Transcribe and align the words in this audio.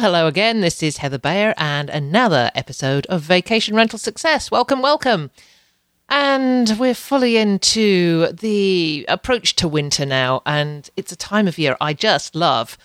Hello 0.00 0.26
again. 0.26 0.62
This 0.62 0.82
is 0.82 0.96
Heather 0.96 1.18
Bayer 1.18 1.52
and 1.58 1.90
another 1.90 2.50
episode 2.54 3.04
of 3.08 3.20
Vacation 3.20 3.76
Rental 3.76 3.98
Success. 3.98 4.50
Welcome, 4.50 4.80
welcome. 4.80 5.30
And 6.08 6.74
we're 6.78 6.94
fully 6.94 7.36
into 7.36 8.28
the 8.32 9.04
approach 9.08 9.56
to 9.56 9.68
winter 9.68 10.06
now, 10.06 10.40
and 10.46 10.88
it's 10.96 11.12
a 11.12 11.16
time 11.16 11.46
of 11.46 11.58
year 11.58 11.76
I 11.82 11.92
just 11.92 12.34
love. 12.34 12.78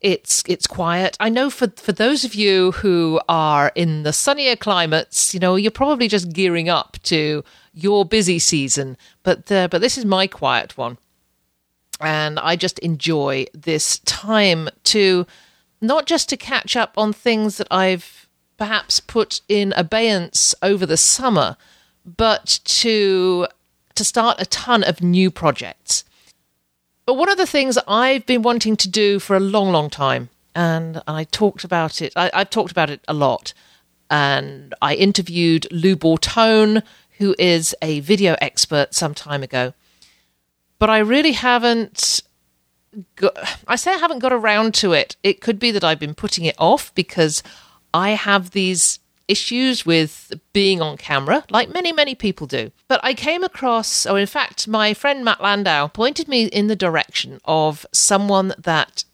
It's 0.00 0.42
it's 0.48 0.66
quiet. 0.66 1.14
I 1.20 1.28
know 1.28 1.50
for 1.50 1.68
for 1.76 1.92
those 1.92 2.24
of 2.24 2.34
you 2.34 2.72
who 2.72 3.20
are 3.28 3.70
in 3.74 4.02
the 4.02 4.14
sunnier 4.14 4.56
climates, 4.56 5.34
you 5.34 5.40
know, 5.40 5.56
you're 5.56 5.70
probably 5.70 6.08
just 6.08 6.32
gearing 6.32 6.70
up 6.70 6.96
to 7.02 7.44
your 7.74 8.06
busy 8.06 8.38
season, 8.38 8.96
but 9.24 9.52
uh, 9.52 9.68
but 9.68 9.82
this 9.82 9.98
is 9.98 10.06
my 10.06 10.26
quiet 10.26 10.78
one. 10.78 10.96
And 12.00 12.38
I 12.38 12.56
just 12.56 12.78
enjoy 12.78 13.44
this 13.52 13.98
time 14.06 14.70
to 14.84 15.26
not 15.80 16.06
just 16.06 16.28
to 16.28 16.36
catch 16.36 16.76
up 16.76 16.94
on 16.96 17.12
things 17.12 17.56
that 17.58 17.68
I've 17.70 18.26
perhaps 18.56 19.00
put 19.00 19.40
in 19.48 19.72
abeyance 19.76 20.54
over 20.62 20.84
the 20.84 20.96
summer, 20.96 21.56
but 22.04 22.60
to 22.64 23.46
to 23.94 24.04
start 24.04 24.40
a 24.40 24.46
ton 24.46 24.84
of 24.84 25.02
new 25.02 25.30
projects. 25.30 26.04
But 27.04 27.14
one 27.14 27.28
of 27.28 27.36
the 27.36 27.46
things 27.46 27.78
I've 27.88 28.26
been 28.26 28.42
wanting 28.42 28.76
to 28.76 28.88
do 28.88 29.18
for 29.18 29.34
a 29.34 29.40
long, 29.40 29.72
long 29.72 29.90
time, 29.90 30.28
and 30.54 31.02
I 31.08 31.24
talked 31.24 31.64
about 31.64 32.00
it, 32.00 32.12
I, 32.14 32.30
have 32.32 32.50
talked 32.50 32.70
about 32.70 32.90
it 32.90 33.00
a 33.08 33.14
lot, 33.14 33.54
and 34.10 34.74
I 34.80 34.94
interviewed 34.94 35.66
Lou 35.72 35.96
Bortone, 35.96 36.82
who 37.18 37.34
is 37.38 37.74
a 37.82 38.00
video 38.00 38.36
expert 38.40 38.94
some 38.94 39.14
time 39.14 39.42
ago. 39.42 39.72
But 40.78 40.90
I 40.90 40.98
really 40.98 41.32
haven't 41.32 42.20
got, 43.16 43.36
I 43.66 43.76
say 43.76 43.92
I 43.92 43.98
haven't 43.98 44.20
got 44.20 44.32
around 44.32 44.74
to 44.76 44.92
it. 44.92 45.16
It 45.22 45.40
could 45.40 45.58
be 45.58 45.70
that 45.70 45.84
I've 45.84 46.00
been 46.00 46.14
putting 46.14 46.44
it 46.44 46.56
off 46.58 46.94
because 46.94 47.42
I 47.92 48.10
have 48.10 48.50
these 48.50 48.98
issues 49.28 49.84
with 49.84 50.32
being 50.52 50.80
on 50.80 50.96
camera, 50.96 51.44
like 51.50 51.72
many, 51.72 51.92
many 51.92 52.14
people 52.14 52.46
do. 52.46 52.72
But 52.88 53.00
I 53.02 53.12
came 53.12 53.44
across, 53.44 54.06
or 54.06 54.18
in 54.18 54.26
fact, 54.26 54.66
my 54.66 54.94
friend 54.94 55.24
Matt 55.24 55.42
Landau 55.42 55.86
pointed 55.88 56.28
me 56.28 56.46
in 56.46 56.66
the 56.66 56.76
direction 56.76 57.40
of 57.44 57.84
someone 57.92 58.54
that 58.58 59.04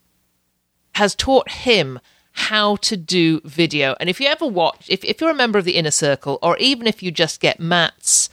has 0.95 1.13
taught 1.13 1.51
him 1.51 1.99
how 2.31 2.77
to 2.77 2.97
do 2.97 3.41
video. 3.43 3.95
And 3.99 4.09
if 4.09 4.19
you 4.19 4.27
ever 4.27 4.47
watch, 4.47 4.85
if, 4.89 5.03
if 5.03 5.21
you're 5.21 5.29
a 5.29 5.35
member 5.35 5.59
of 5.59 5.65
the 5.65 5.75
inner 5.75 5.91
circle, 5.91 6.39
or 6.41 6.57
even 6.57 6.87
if 6.87 7.03
you 7.03 7.11
just 7.11 7.39
get 7.39 7.59
Matt's 7.59 8.29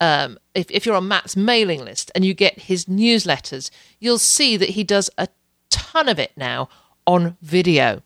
um, 0.00 0.38
if, 0.58 0.70
if 0.70 0.84
you're 0.84 0.96
on 0.96 1.08
Matt's 1.08 1.36
mailing 1.36 1.84
list 1.84 2.10
and 2.14 2.24
you 2.24 2.34
get 2.34 2.58
his 2.58 2.86
newsletters, 2.86 3.70
you'll 4.00 4.18
see 4.18 4.56
that 4.56 4.70
he 4.70 4.82
does 4.82 5.08
a 5.16 5.28
ton 5.70 6.08
of 6.08 6.18
it 6.18 6.32
now 6.36 6.68
on 7.06 7.36
video. 7.40 8.02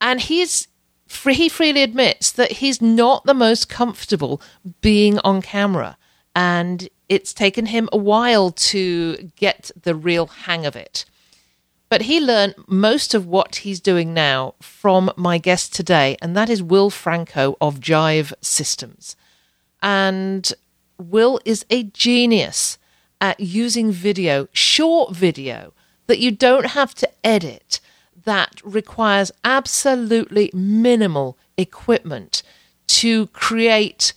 And 0.00 0.20
he's 0.20 0.68
he 1.28 1.48
freely 1.48 1.82
admits 1.82 2.32
that 2.32 2.52
he's 2.52 2.82
not 2.82 3.24
the 3.24 3.34
most 3.34 3.68
comfortable 3.68 4.42
being 4.80 5.18
on 5.20 5.40
camera. 5.42 5.96
And 6.34 6.88
it's 7.08 7.32
taken 7.32 7.66
him 7.66 7.88
a 7.92 7.96
while 7.96 8.50
to 8.50 9.30
get 9.36 9.70
the 9.80 9.94
real 9.94 10.26
hang 10.26 10.66
of 10.66 10.74
it. 10.74 11.04
But 11.88 12.02
he 12.02 12.18
learned 12.18 12.56
most 12.66 13.14
of 13.14 13.26
what 13.26 13.56
he's 13.56 13.78
doing 13.78 14.12
now 14.12 14.54
from 14.60 15.12
my 15.16 15.38
guest 15.38 15.72
today, 15.72 16.16
and 16.20 16.36
that 16.36 16.50
is 16.50 16.60
Will 16.60 16.90
Franco 16.90 17.56
of 17.60 17.78
Jive 17.78 18.32
Systems. 18.40 19.14
And 19.80 20.52
Will 20.98 21.40
is 21.44 21.64
a 21.70 21.84
genius 21.84 22.78
at 23.20 23.40
using 23.40 23.90
video, 23.90 24.48
short 24.52 25.14
video, 25.14 25.72
that 26.06 26.18
you 26.18 26.30
don't 26.30 26.66
have 26.66 26.94
to 26.96 27.08
edit, 27.24 27.80
that 28.24 28.60
requires 28.64 29.32
absolutely 29.44 30.50
minimal 30.52 31.38
equipment 31.56 32.42
to 32.86 33.26
create 33.28 34.12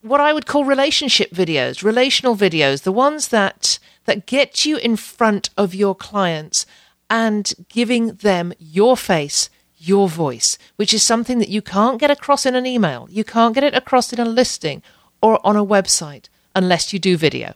what 0.00 0.20
I 0.20 0.32
would 0.32 0.46
call 0.46 0.64
relationship 0.64 1.30
videos, 1.30 1.82
relational 1.82 2.36
videos, 2.36 2.82
the 2.82 2.92
ones 2.92 3.28
that 3.28 3.78
that 4.04 4.26
get 4.26 4.66
you 4.66 4.76
in 4.76 4.96
front 4.96 5.48
of 5.56 5.74
your 5.74 5.94
clients 5.94 6.66
and 7.08 7.54
giving 7.70 8.08
them 8.16 8.52
your 8.58 8.98
face, 8.98 9.48
your 9.78 10.08
voice, 10.08 10.58
which 10.76 10.92
is 10.92 11.02
something 11.02 11.38
that 11.38 11.48
you 11.48 11.62
can't 11.62 11.98
get 12.00 12.10
across 12.10 12.44
in 12.44 12.54
an 12.54 12.66
email. 12.66 13.08
You 13.10 13.24
can't 13.24 13.54
get 13.54 13.64
it 13.64 13.74
across 13.74 14.12
in 14.12 14.20
a 14.20 14.26
listing 14.26 14.82
or 15.24 15.40
on 15.42 15.56
a 15.56 15.64
website 15.64 16.28
unless 16.54 16.92
you 16.92 16.98
do 16.98 17.16
video. 17.16 17.54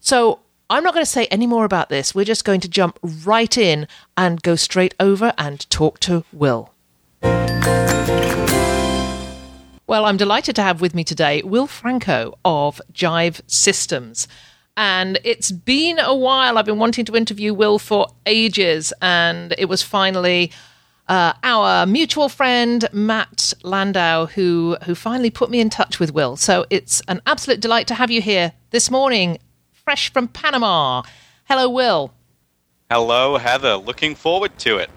So 0.00 0.40
I'm 0.70 0.82
not 0.82 0.94
going 0.94 1.04
to 1.04 1.10
say 1.10 1.26
any 1.26 1.46
more 1.46 1.66
about 1.66 1.90
this. 1.90 2.14
We're 2.14 2.24
just 2.24 2.46
going 2.46 2.60
to 2.60 2.68
jump 2.68 2.98
right 3.02 3.58
in 3.58 3.86
and 4.16 4.42
go 4.42 4.56
straight 4.56 4.94
over 4.98 5.34
and 5.36 5.68
talk 5.68 6.00
to 6.00 6.24
Will. 6.32 6.72
Well, 9.86 10.06
I'm 10.06 10.16
delighted 10.16 10.56
to 10.56 10.62
have 10.62 10.80
with 10.80 10.94
me 10.94 11.04
today 11.04 11.42
Will 11.42 11.66
Franco 11.66 12.38
of 12.42 12.80
Jive 12.90 13.42
Systems. 13.46 14.26
And 14.74 15.18
it's 15.24 15.52
been 15.52 15.98
a 15.98 16.14
while. 16.14 16.56
I've 16.56 16.64
been 16.64 16.78
wanting 16.78 17.04
to 17.04 17.14
interview 17.14 17.52
Will 17.52 17.78
for 17.78 18.06
ages, 18.24 18.94
and 19.02 19.54
it 19.58 19.66
was 19.66 19.82
finally 19.82 20.50
uh, 21.08 21.32
our 21.42 21.86
mutual 21.86 22.28
friend 22.28 22.88
Matt 22.92 23.52
Landau, 23.62 24.26
who 24.26 24.76
who 24.84 24.94
finally 24.94 25.30
put 25.30 25.50
me 25.50 25.60
in 25.60 25.70
touch 25.70 25.98
with 25.98 26.12
Will. 26.12 26.36
So 26.36 26.66
it's 26.70 27.02
an 27.08 27.20
absolute 27.26 27.60
delight 27.60 27.86
to 27.88 27.94
have 27.94 28.10
you 28.10 28.22
here 28.22 28.52
this 28.70 28.90
morning, 28.90 29.38
fresh 29.72 30.12
from 30.12 30.28
Panama. 30.28 31.02
Hello, 31.44 31.68
Will. 31.68 32.12
Hello, 32.90 33.36
Heather. 33.36 33.76
Looking 33.76 34.14
forward 34.14 34.58
to 34.58 34.76
it. 34.76 34.90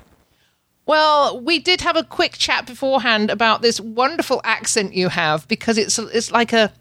Well, 0.85 1.41
we 1.41 1.59
did 1.59 1.81
have 1.81 1.95
a 1.95 2.03
quick 2.03 2.33
chat 2.33 2.67
beforehand 2.67 3.31
about 3.31 3.61
this 3.61 3.79
wonderful 3.79 4.41
accent 4.43 4.93
you 4.93 5.09
have 5.09 5.47
because 5.47 5.77
it's 5.77 5.97
it's 5.97 6.31
like 6.31 6.53
a. 6.53 6.71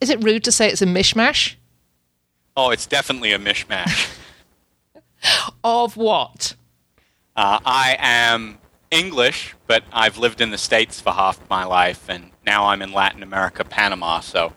Is 0.00 0.10
it 0.10 0.22
rude 0.22 0.44
to 0.44 0.52
say 0.52 0.68
it's 0.68 0.82
a 0.82 0.86
mishmash? 0.86 1.54
Oh, 2.56 2.70
it's 2.70 2.86
definitely 2.86 3.32
a 3.32 3.38
mishmash. 3.38 4.14
of 5.64 5.96
what? 5.96 6.54
Uh, 7.38 7.60
I 7.64 7.96
am 8.00 8.58
English, 8.90 9.54
but 9.68 9.84
I've 9.92 10.18
lived 10.18 10.40
in 10.40 10.50
the 10.50 10.58
States 10.58 11.00
for 11.00 11.12
half 11.12 11.38
my 11.48 11.64
life, 11.64 12.08
and 12.08 12.32
now 12.44 12.66
I'm 12.66 12.82
in 12.82 12.90
Latin 12.90 13.22
America, 13.22 13.64
Panama, 13.64 14.18
so 14.18 14.54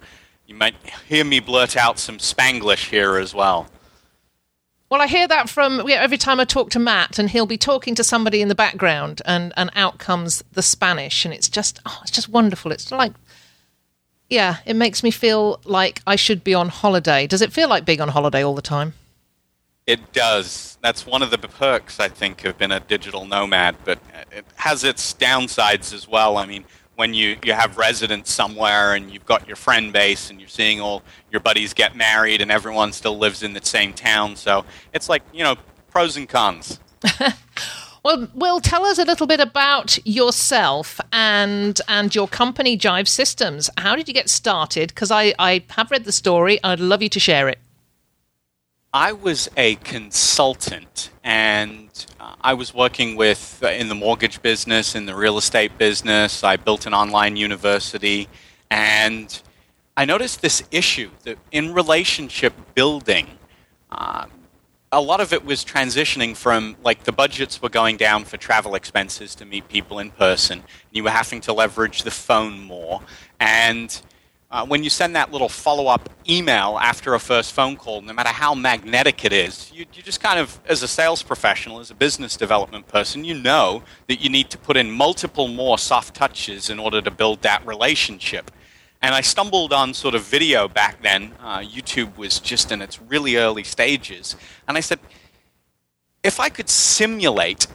you 0.48 0.56
might 0.56 0.74
hear 1.08 1.24
me 1.24 1.40
blurt 1.40 1.78
out 1.78 2.00
some 2.00 2.18
Spanglish 2.18 2.90
here 2.90 3.18
as 3.18 3.36
well. 3.36 3.68
Well, 4.90 5.00
I 5.00 5.06
hear 5.06 5.28
that 5.28 5.48
from 5.48 5.88
every 5.92 6.18
time 6.18 6.40
I 6.40 6.44
talk 6.44 6.72
to 6.72 6.80
Matt, 6.80 7.20
and 7.20 7.30
he'll 7.30 7.46
be 7.46 7.56
talking 7.56 7.94
to 7.94 8.04
somebody 8.04 8.42
in 8.42 8.48
the 8.48 8.56
background, 8.56 9.22
and, 9.26 9.54
and 9.56 9.70
out 9.76 10.00
comes 10.00 10.44
the 10.54 10.64
Spanish, 10.64 11.24
and 11.24 11.32
it's 11.32 11.50
just 11.50 11.80
oh, 11.86 12.00
it's 12.02 12.10
just 12.10 12.30
wonderful. 12.30 12.72
It's 12.72 12.92
like, 12.92 13.14
yeah, 14.28 14.58
it 14.66 14.76
makes 14.76 15.04
me 15.04 15.12
feel 15.12 15.60
like 15.66 16.02
I 16.08 16.16
should 16.16 16.44
be 16.44 16.56
on 16.56 16.70
holiday. 16.70 17.28
Does 17.28 17.44
it 17.44 17.54
feel 17.54 17.70
like 17.70 17.86
being 17.86 18.02
on 18.02 18.10
holiday 18.10 18.44
all 18.44 18.56
the 18.56 18.62
time? 18.64 18.96
It 19.92 20.14
does. 20.14 20.78
That's 20.82 21.06
one 21.06 21.22
of 21.22 21.32
the 21.32 21.38
perks, 21.38 22.00
I 22.00 22.08
think, 22.08 22.46
of 22.46 22.58
being 22.58 22.72
a 22.72 22.80
digital 22.80 23.26
nomad, 23.26 23.76
but 23.84 24.00
it 24.32 24.46
has 24.56 24.86
its 24.86 25.14
downsides 25.14 25.94
as 25.94 26.08
well. 26.08 26.38
I 26.38 26.46
mean, 26.46 26.64
when 26.96 27.14
you, 27.14 27.36
you 27.44 27.52
have 27.52 27.78
residence 27.78 28.32
somewhere 28.32 28.94
and 28.94 29.12
you've 29.12 29.26
got 29.26 29.48
your 29.48 29.58
friend 29.58 29.92
base 29.92 30.30
and 30.30 30.40
you're 30.40 30.48
seeing 30.48 30.80
all 30.80 31.04
your 31.30 31.42
buddies 31.42 31.74
get 31.74 31.94
married 31.94 32.40
and 32.40 32.50
everyone 32.50 32.94
still 32.94 33.18
lives 33.18 33.44
in 33.44 33.52
the 33.52 33.60
same 33.66 33.92
town. 33.92 34.38
So 34.38 34.64
it's 34.94 35.10
like, 35.10 35.24
you 35.34 35.44
know, 35.44 35.58
pros 35.90 36.16
and 36.16 36.30
cons. 36.30 36.80
well, 38.06 38.30
Will, 38.34 38.62
tell 38.62 38.86
us 38.86 38.98
a 38.98 39.04
little 39.04 39.28
bit 39.28 39.42
about 39.42 40.00
yourself 40.08 41.02
and 41.12 41.82
and 41.90 42.16
your 42.16 42.30
company, 42.30 42.78
Jive 42.78 43.10
Systems. 43.10 43.70
How 43.78 43.98
did 43.98 44.08
you 44.08 44.14
get 44.14 44.30
started? 44.30 44.88
Because 44.88 45.12
I, 45.12 45.34
I 45.38 45.66
have 45.72 45.92
read 45.92 46.06
the 46.06 46.14
story. 46.14 46.64
I'd 46.64 46.80
love 46.80 47.02
you 47.02 47.10
to 47.10 47.20
share 47.20 47.50
it. 47.50 47.60
I 48.94 49.14
was 49.14 49.50
a 49.56 49.76
consultant 49.76 51.12
and 51.24 51.88
uh, 52.20 52.36
I 52.42 52.56
was 52.56 52.74
working 52.74 53.16
with 53.16 53.62
uh, 53.64 53.70
in 53.70 53.88
the 53.88 53.96
mortgage 53.96 54.42
business, 54.42 54.96
in 54.96 55.06
the 55.06 55.16
real 55.16 55.38
estate 55.38 55.78
business. 55.78 56.44
I 56.44 56.58
built 56.58 56.86
an 56.86 56.94
online 56.94 57.38
university 57.38 58.28
and 58.70 59.42
I 59.96 60.04
noticed 60.04 60.42
this 60.42 60.64
issue 60.72 61.10
that 61.24 61.38
in 61.54 61.74
relationship 61.74 62.54
building, 62.76 63.28
uh, 63.94 64.26
a 64.92 65.00
lot 65.00 65.22
of 65.22 65.32
it 65.32 65.46
was 65.46 65.64
transitioning 65.64 66.36
from 66.36 66.76
like 66.84 67.06
the 67.06 67.14
budgets 67.14 67.62
were 67.62 67.70
going 67.70 67.96
down 67.96 68.26
for 68.26 68.36
travel 68.36 68.76
expenses 68.76 69.36
to 69.36 69.46
meet 69.46 69.70
people 69.70 70.00
in 70.00 70.12
person. 70.12 70.60
And 70.60 70.68
you 70.92 71.06
were 71.06 71.12
having 71.12 71.40
to 71.42 71.54
leverage 71.54 72.04
the 72.04 72.12
phone 72.12 72.60
more. 72.60 73.00
And 73.40 74.02
uh, 74.52 74.66
when 74.66 74.84
you 74.84 74.90
send 74.90 75.16
that 75.16 75.32
little 75.32 75.48
follow 75.48 75.88
up 75.88 76.10
email 76.30 76.78
after 76.82 77.14
a 77.14 77.20
first 77.20 77.54
phone 77.54 77.78
call, 77.78 78.02
no 78.02 78.12
matter 78.12 78.30
how 78.30 78.54
magnetic 78.54 79.24
it 79.24 79.32
is, 79.32 79.72
you, 79.74 79.86
you 79.94 80.04
just 80.04 80.22
kind 80.22 80.40
of, 80.40 80.60
as 80.66 80.84
a 80.84 80.88
sales 80.88 81.24
professional, 81.24 81.80
as 81.80 81.90
a 81.90 81.96
business 81.96 82.36
development 82.36 82.88
person, 82.88 83.24
you 83.24 83.34
know 83.34 83.82
that 84.08 84.22
you 84.22 84.30
need 84.30 84.50
to 84.50 84.58
put 84.58 84.76
in 84.76 84.92
multiple 84.92 85.48
more 85.48 85.78
soft 85.78 86.14
touches 86.14 86.70
in 86.70 86.80
order 86.80 87.02
to 87.02 87.10
build 87.10 87.42
that 87.44 87.66
relationship. 87.66 88.52
And 89.02 89.16
I 89.16 89.22
stumbled 89.22 89.72
on 89.72 89.94
sort 89.94 90.16
of 90.16 90.24
video 90.24 90.68
back 90.68 91.02
then. 91.02 91.32
Uh, 91.40 91.60
YouTube 91.60 92.18
was 92.18 92.40
just 92.40 92.72
in 92.72 92.82
its 92.82 93.02
really 93.02 93.38
early 93.38 93.64
stages. 93.64 94.36
And 94.68 94.78
I 94.78 94.82
said, 94.82 95.00
if 96.24 96.40
I 96.40 96.50
could 96.50 96.70
simulate 96.70 97.68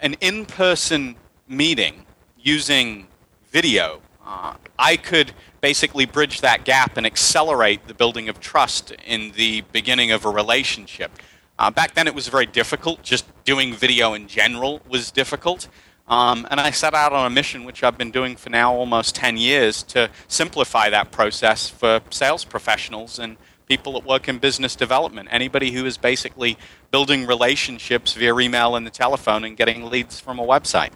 an 0.00 0.14
in 0.20 0.44
person 0.44 1.16
meeting 1.48 2.06
using 2.36 3.08
video, 3.50 4.02
uh, 4.28 4.52
I 4.78 4.96
could 4.96 5.32
basically 5.62 6.04
bridge 6.04 6.42
that 6.42 6.64
gap 6.64 6.98
and 6.98 7.06
accelerate 7.06 7.88
the 7.88 7.94
building 7.94 8.28
of 8.28 8.40
trust 8.40 8.92
in 9.06 9.32
the 9.32 9.62
beginning 9.72 10.12
of 10.12 10.26
a 10.26 10.28
relationship. 10.28 11.10
Uh, 11.58 11.70
back 11.70 11.94
then, 11.94 12.06
it 12.06 12.14
was 12.14 12.28
very 12.28 12.44
difficult. 12.44 13.02
Just 13.02 13.24
doing 13.44 13.72
video 13.72 14.12
in 14.12 14.28
general 14.28 14.82
was 14.86 15.10
difficult. 15.10 15.68
Um, 16.08 16.46
and 16.50 16.60
I 16.60 16.72
set 16.72 16.92
out 16.92 17.14
on 17.14 17.24
a 17.26 17.30
mission, 17.30 17.64
which 17.64 17.82
I've 17.82 17.96
been 17.96 18.10
doing 18.10 18.36
for 18.36 18.50
now 18.50 18.74
almost 18.74 19.14
10 19.14 19.38
years, 19.38 19.82
to 19.84 20.10
simplify 20.28 20.90
that 20.90 21.10
process 21.10 21.70
for 21.70 22.02
sales 22.10 22.44
professionals 22.44 23.18
and 23.18 23.38
people 23.66 23.94
that 23.94 24.04
work 24.04 24.28
in 24.28 24.38
business 24.38 24.76
development. 24.76 25.28
Anybody 25.30 25.70
who 25.70 25.86
is 25.86 25.96
basically 25.96 26.58
building 26.90 27.26
relationships 27.26 28.12
via 28.12 28.38
email 28.38 28.76
and 28.76 28.86
the 28.86 28.90
telephone 28.90 29.44
and 29.44 29.56
getting 29.56 29.86
leads 29.86 30.20
from 30.20 30.38
a 30.38 30.46
website. 30.46 30.90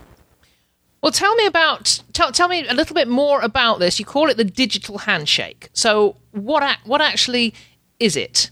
Well, 1.02 1.10
tell 1.12 1.34
me 1.34 1.46
about 1.46 2.00
tell, 2.12 2.30
tell 2.30 2.46
me 2.48 2.66
a 2.66 2.74
little 2.74 2.94
bit 2.94 3.08
more 3.08 3.40
about 3.40 3.80
this. 3.80 3.98
You 3.98 4.04
call 4.04 4.28
it 4.28 4.36
the 4.36 4.44
digital 4.44 4.98
handshake. 4.98 5.68
So, 5.72 6.16
what 6.30 6.78
what 6.84 7.00
actually 7.00 7.54
is 7.98 8.16
it? 8.16 8.50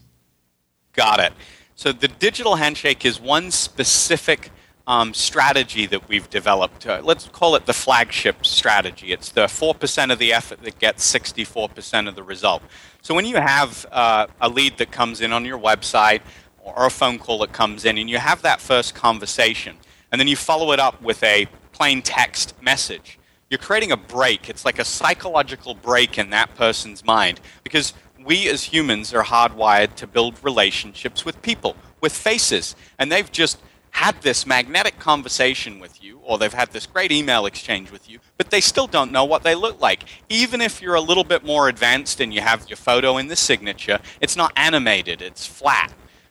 Got 0.93 1.21
it. 1.21 1.33
So, 1.77 1.93
the 1.93 2.09
digital 2.09 2.57
handshake 2.57 3.05
is 3.05 3.21
one 3.21 3.53
specific 3.53 4.51
um, 4.89 5.15
strategy 5.15 5.87
that 5.87 6.09
we've 6.09 6.29
developed. 6.29 6.85
Uh, 6.85 7.01
let's 7.05 7.29
call 7.29 7.55
it 7.55 7.67
the 7.67 7.73
flagship 7.73 8.45
strategy. 8.45 9.13
It's 9.13 9.29
the 9.29 9.43
4% 9.43 10.13
of 10.13 10.19
the 10.19 10.33
effort 10.33 10.63
that 10.65 10.81
gets 10.81 11.13
64% 11.13 12.09
of 12.09 12.17
the 12.17 12.25
result. 12.25 12.63
So 13.01 13.15
when 13.15 13.25
you 13.25 13.37
have 13.37 13.87
uh, 13.93 14.27
a 14.41 14.49
lead 14.49 14.79
that 14.79 14.91
comes 14.91 15.21
in 15.21 15.33
on 15.33 15.45
your 15.45 15.61
website 15.61 16.23
or 16.59 16.87
a 16.87 16.91
phone 16.91 17.21
call 17.21 17.39
that 17.39 17.53
comes 17.53 17.85
in 17.85 17.99
and 17.99 18.11
you 18.11 18.19
have 18.19 18.43
that 18.43 18.61
first 18.61 18.97
conversation 18.97 19.77
and 20.11 20.21
then 20.21 20.27
you 20.27 20.35
follow 20.35 20.73
it 20.73 20.81
up 20.81 21.01
with 21.01 21.23
a 21.23 21.47
plain 21.81 22.03
text 22.03 22.53
message, 22.61 23.19
you're 23.49 23.57
creating 23.57 23.91
a 23.91 23.97
break. 23.97 24.51
It's 24.51 24.67
like 24.67 24.79
a 24.79 24.85
psychological 24.85 25.73
break 25.73 26.19
in 26.19 26.29
that 26.29 26.55
person's 26.55 27.03
mind 27.07 27.41
because 27.65 27.95
we 28.23 28.51
as 28.51 28.65
humans 28.65 29.15
are 29.15 29.25
hardwired 29.25 29.95
to 29.95 30.07
build 30.07 30.35
relationships 30.45 31.25
with 31.25 31.41
people, 31.41 31.75
with 32.03 32.13
faces. 32.13 32.77
And 32.99 33.11
they've 33.11 33.33
just 33.33 33.63
had 33.93 34.21
this 34.21 34.47
magnetic 34.47 34.99
conversation 34.99 35.81
with 35.81 36.05
you, 36.05 36.21
or 36.23 36.37
they've 36.37 36.53
had 36.53 36.71
this 36.71 36.85
great 36.85 37.13
email 37.13 37.47
exchange 37.47 37.91
with 37.91 38.11
you, 38.11 38.19
but 38.37 38.51
they 38.51 38.61
still 38.61 38.87
don't 38.87 39.11
know 39.11 39.25
what 39.25 39.43
they 39.43 39.55
look 39.55 39.81
like. 39.81 40.05
Even 40.29 40.61
if 40.61 40.83
you're 40.83 40.97
a 40.97 41.01
little 41.01 41.25
bit 41.25 41.47
more 41.47 41.71
advanced 41.71 42.21
and 42.21 42.35
you 42.35 42.43
have 42.43 42.69
your 42.69 42.77
photo 42.77 43.17
in 43.17 43.29
the 43.29 43.37
signature, 43.37 43.99
it's 44.21 44.37
not 44.37 44.53
animated, 44.55 45.23
it's 45.23 45.47
flat. 45.47 45.91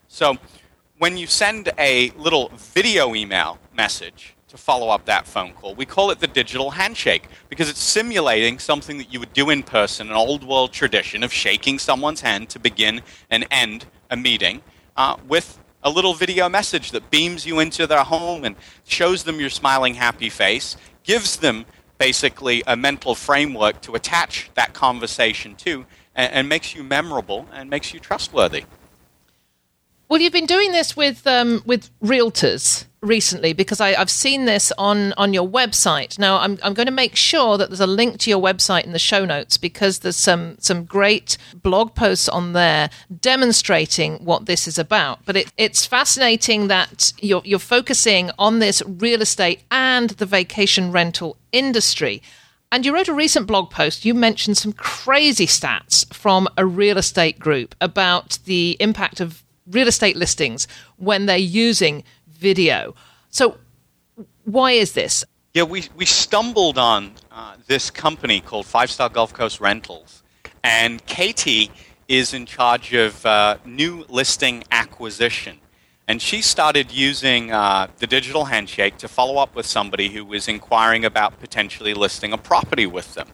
So 0.09 0.37
when 0.99 1.17
you 1.17 1.25
send 1.25 1.71
a 1.79 2.11
little 2.11 2.51
video 2.55 3.15
email 3.15 3.57
message 3.75 4.35
to 4.49 4.57
follow 4.57 4.89
up 4.89 5.05
that 5.05 5.27
phone 5.27 5.53
call, 5.53 5.75
we 5.75 5.85
call 5.85 6.11
it 6.11 6.19
the 6.19 6.27
digital 6.27 6.71
handshake 6.71 7.27
because 7.49 7.69
it's 7.69 7.81
simulating 7.81 8.59
something 8.59 8.97
that 8.97 9.13
you 9.13 9.19
would 9.19 9.31
do 9.33 9.49
in 9.49 9.63
person, 9.63 10.09
an 10.09 10.15
old 10.15 10.43
world 10.43 10.73
tradition 10.73 11.23
of 11.23 11.31
shaking 11.31 11.77
someone's 11.77 12.21
hand 12.21 12.49
to 12.49 12.59
begin 12.59 13.01
and 13.29 13.45
end 13.51 13.85
a 14.09 14.17
meeting 14.17 14.61
uh, 14.97 15.15
with 15.27 15.59
a 15.83 15.89
little 15.89 16.13
video 16.13 16.49
message 16.49 16.91
that 16.91 17.09
beams 17.09 17.45
you 17.45 17.59
into 17.59 17.87
their 17.87 18.03
home 18.03 18.43
and 18.43 18.55
shows 18.85 19.23
them 19.23 19.39
your 19.39 19.49
smiling, 19.49 19.93
happy 19.93 20.29
face, 20.29 20.75
gives 21.03 21.37
them 21.37 21.65
basically 21.97 22.63
a 22.65 22.75
mental 22.75 23.13
framework 23.15 23.79
to 23.81 23.93
attach 23.95 24.49
that 24.55 24.73
conversation 24.73 25.55
to, 25.55 25.85
and, 26.15 26.33
and 26.33 26.49
makes 26.49 26.75
you 26.75 26.83
memorable 26.83 27.47
and 27.53 27.69
makes 27.69 27.93
you 27.93 27.99
trustworthy. 27.99 28.65
Well, 30.09 30.19
you've 30.19 30.33
been 30.33 30.47
doing 30.47 30.71
this 30.71 30.97
with 30.97 31.27
um, 31.27 31.61
with 31.65 31.91
realtors 32.01 32.85
recently 33.01 33.53
because 33.53 33.79
I, 33.79 33.91
have 33.91 34.09
seen 34.09 34.45
this 34.45 34.71
on 34.77 35.13
on 35.13 35.33
your 35.33 35.47
website. 35.47 36.19
Now, 36.19 36.37
I'm 36.37 36.57
I'm 36.63 36.73
going 36.73 36.87
to 36.87 36.91
make 36.91 37.15
sure 37.15 37.57
that 37.57 37.69
there's 37.69 37.79
a 37.79 37.87
link 37.87 38.19
to 38.19 38.29
your 38.29 38.41
website 38.41 38.85
in 38.85 38.91
the 38.91 38.99
show 38.99 39.25
notes 39.25 39.57
because 39.57 39.99
there's 39.99 40.15
some 40.15 40.57
some 40.59 40.85
great 40.85 41.37
blog 41.53 41.95
posts 41.95 42.29
on 42.29 42.53
there 42.53 42.89
demonstrating 43.21 44.23
what 44.25 44.45
this 44.45 44.67
is 44.67 44.77
about. 44.77 45.25
But 45.25 45.37
it, 45.37 45.53
it's 45.57 45.85
fascinating 45.85 46.67
that 46.67 47.13
you're 47.19 47.41
you're 47.45 47.59
focusing 47.59 48.31
on 48.37 48.59
this 48.59 48.81
real 48.85 49.21
estate 49.21 49.61
and 49.71 50.11
the 50.11 50.25
vacation 50.25 50.91
rental 50.91 51.37
industry. 51.51 52.21
And 52.71 52.85
you 52.85 52.93
wrote 52.93 53.07
a 53.07 53.13
recent 53.13 53.47
blog 53.47 53.71
post. 53.71 54.05
You 54.05 54.13
mentioned 54.13 54.57
some 54.57 54.73
crazy 54.73 55.47
stats 55.47 56.11
from 56.13 56.47
a 56.55 56.67
real 56.67 56.99
estate 56.99 57.39
group 57.39 57.73
about 57.81 58.37
the 58.45 58.77
impact 58.79 59.19
of 59.19 59.43
real 59.71 59.87
estate 59.87 60.15
listings 60.15 60.67
when 60.97 61.25
they're 61.25 61.37
using 61.37 62.03
video. 62.39 62.95
So, 63.29 63.57
why 64.45 64.71
is 64.71 64.93
this? 64.93 65.25
Yeah, 65.53 65.63
we, 65.63 65.83
we 65.95 66.05
stumbled 66.05 66.77
on 66.77 67.11
uh, 67.31 67.55
this 67.67 67.91
company 67.91 68.39
called 68.39 68.65
Five 68.65 68.89
Star 68.89 69.09
Gulf 69.09 69.33
Coast 69.33 69.59
Rentals, 69.59 70.23
and 70.63 71.05
Katie 71.05 71.69
is 72.07 72.33
in 72.33 72.45
charge 72.45 72.93
of 72.93 73.25
uh, 73.25 73.57
new 73.65 74.05
listing 74.09 74.63
acquisition. 74.71 75.57
And 76.07 76.19
she 76.19 76.41
started 76.41 76.91
using 76.91 77.51
uh, 77.51 77.87
the 77.97 78.07
digital 78.07 78.45
handshake 78.45 78.97
to 78.97 79.07
follow 79.07 79.37
up 79.37 79.53
with 79.53 79.67
somebody 79.67 80.09
who 80.09 80.25
was 80.25 80.47
inquiring 80.47 81.05
about 81.05 81.39
potentially 81.39 81.93
listing 81.93 82.33
a 82.33 82.37
property 82.37 82.87
with 82.87 83.13
them 83.13 83.27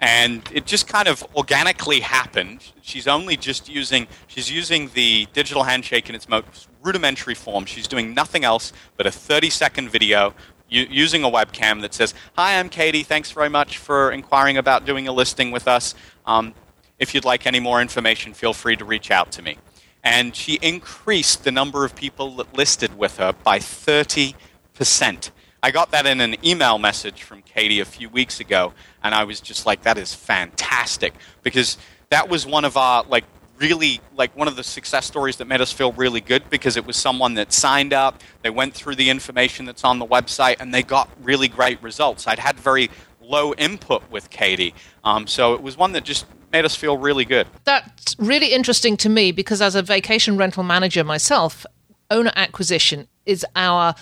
and 0.00 0.42
it 0.52 0.66
just 0.66 0.86
kind 0.86 1.08
of 1.08 1.24
organically 1.34 2.00
happened. 2.00 2.60
She's 2.82 3.08
only 3.08 3.36
just 3.36 3.68
using 3.68 4.06
she's 4.26 4.50
using 4.50 4.90
the 4.94 5.26
digital 5.32 5.62
handshake 5.62 6.08
in 6.08 6.14
its 6.14 6.28
most 6.28 6.68
rudimentary 6.84 7.34
form. 7.34 7.64
She's 7.64 7.88
doing 7.88 8.14
nothing 8.14 8.44
else 8.44 8.72
but 8.96 9.06
a 9.06 9.10
30 9.10 9.50
second 9.50 9.90
video 9.90 10.34
using 10.68 11.24
a 11.24 11.30
webcam 11.30 11.80
that 11.82 11.94
says, 11.94 12.14
"Hi, 12.36 12.58
I'm 12.58 12.68
Katie. 12.68 13.02
Thanks 13.02 13.30
very 13.30 13.48
much 13.48 13.78
for 13.78 14.10
inquiring 14.10 14.56
about 14.56 14.84
doing 14.84 15.08
a 15.08 15.12
listing 15.12 15.50
with 15.50 15.68
us. 15.68 15.94
Um, 16.26 16.54
if 16.98 17.14
you'd 17.14 17.24
like 17.24 17.46
any 17.46 17.60
more 17.60 17.80
information, 17.80 18.34
feel 18.34 18.52
free 18.52 18.76
to 18.76 18.84
reach 18.84 19.10
out 19.10 19.30
to 19.32 19.42
me." 19.42 19.58
And 20.02 20.34
she 20.36 20.58
increased 20.60 21.44
the 21.44 21.52
number 21.52 21.84
of 21.84 21.94
people 21.94 22.36
that 22.36 22.54
listed 22.56 22.98
with 22.98 23.16
her 23.18 23.32
by 23.32 23.58
30 23.58 24.34
percent. 24.74 25.30
I 25.62 25.70
got 25.70 25.92
that 25.92 26.04
in 26.04 26.20
an 26.20 26.36
email 26.44 26.76
message 26.78 27.22
from 27.22 27.40
Katie 27.40 27.80
a 27.80 27.86
few 27.86 28.10
weeks 28.10 28.38
ago, 28.38 28.74
and 29.02 29.14
I 29.14 29.24
was 29.24 29.40
just 29.40 29.64
like, 29.64 29.82
that 29.84 29.96
is 29.96 30.12
fantastic 30.12 31.14
because 31.42 31.78
that 32.10 32.28
was 32.28 32.44
one 32.44 32.66
of 32.66 32.76
our 32.76 33.02
like 33.04 33.24
really 33.58 34.00
like 34.16 34.36
one 34.36 34.48
of 34.48 34.56
the 34.56 34.64
success 34.64 35.06
stories 35.06 35.36
that 35.36 35.46
made 35.46 35.60
us 35.60 35.72
feel 35.72 35.92
really 35.92 36.20
good 36.20 36.48
because 36.50 36.76
it 36.76 36.86
was 36.86 36.96
someone 36.96 37.34
that 37.34 37.52
signed 37.52 37.92
up, 37.92 38.20
they 38.42 38.50
went 38.50 38.74
through 38.74 38.96
the 38.96 39.10
information 39.10 39.64
that's 39.64 39.84
on 39.84 39.98
the 39.98 40.06
website, 40.06 40.56
and 40.60 40.72
they 40.74 40.82
got 40.82 41.08
really 41.22 41.48
great 41.48 41.82
results. 41.82 42.26
I'd 42.26 42.38
had 42.38 42.56
very 42.58 42.90
low 43.20 43.54
input 43.54 44.10
with 44.10 44.30
Katie, 44.30 44.74
um, 45.02 45.26
so 45.26 45.54
it 45.54 45.62
was 45.62 45.76
one 45.76 45.92
that 45.92 46.04
just 46.04 46.26
made 46.52 46.64
us 46.64 46.76
feel 46.76 46.96
really 46.96 47.24
good. 47.24 47.46
That's 47.64 48.16
really 48.18 48.52
interesting 48.52 48.96
to 48.98 49.08
me 49.08 49.32
because 49.32 49.60
as 49.60 49.74
a 49.74 49.82
vacation 49.82 50.36
rental 50.36 50.62
manager 50.62 51.02
myself, 51.02 51.66
owner 52.10 52.32
acquisition 52.36 53.08
is 53.26 53.44
our 53.56 53.94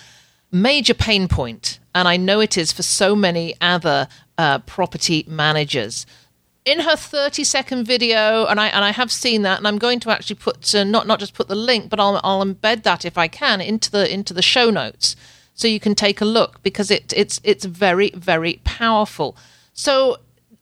major 0.51 0.93
pain 0.93 1.27
point, 1.27 1.79
and 1.95 2.07
I 2.07 2.17
know 2.17 2.39
it 2.39 2.57
is 2.57 2.71
for 2.71 2.83
so 2.83 3.15
many 3.15 3.55
other 3.59 4.07
uh, 4.37 4.59
property 4.59 5.25
managers. 5.27 6.05
In 6.65 6.79
her 6.79 6.95
30 6.95 7.43
second 7.43 7.85
video, 7.85 8.45
and 8.45 8.57
I 8.57 8.67
and 8.67 8.85
I 8.85 8.91
have 8.91 9.11
seen 9.11 9.41
that, 9.41 9.57
and 9.57 9.67
I'm 9.67 9.77
going 9.77 9.99
to 9.99 10.11
actually 10.11 10.37
put 10.37 10.73
uh, 10.73 10.85
not 10.85 11.07
not 11.07 11.19
just 11.19 11.33
put 11.33 11.49
the 11.49 11.55
link, 11.55 11.89
but 11.89 11.99
I'll 11.99 12.21
I'll 12.23 12.45
embed 12.45 12.83
that 12.83 13.03
if 13.03 13.17
I 13.17 13.27
can 13.27 13.59
into 13.59 13.91
the 13.91 14.11
into 14.11 14.33
the 14.33 14.41
show 14.41 14.69
notes, 14.69 15.17
so 15.53 15.67
you 15.67 15.81
can 15.81 15.93
take 15.93 16.21
a 16.21 16.25
look 16.25 16.63
because 16.63 16.89
it 16.89 17.11
it's 17.17 17.41
it's 17.43 17.65
very 17.65 18.11
very 18.11 18.61
powerful. 18.63 19.35
So 19.73 20.17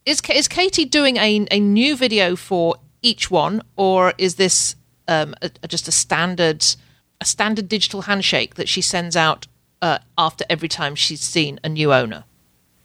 is 0.08 0.22
is 0.34 0.48
Katie 0.48 0.86
doing 0.86 1.18
a 1.18 1.46
a 1.52 1.60
new 1.60 1.96
video 1.96 2.36
for 2.36 2.78
each 3.04 3.30
one, 3.30 3.62
or 3.76 4.14
is 4.18 4.36
this 4.36 4.76
um, 5.08 5.36
a, 5.44 5.52
a, 5.62 5.68
just 5.68 5.88
a 5.88 5.92
standard 5.92 6.66
a 7.20 7.26
standard 7.26 7.70
digital 7.70 8.04
handshake 8.04 8.56
that 8.56 8.68
she 8.68 8.82
sends 8.82 9.16
out 9.16 9.46
uh, 9.84 10.00
after 10.18 10.46
every 10.50 10.68
time 10.68 10.96
she's 10.96 11.22
seen 11.22 11.60
a 11.64 11.70
new 11.70 11.94
owner? 11.94 12.24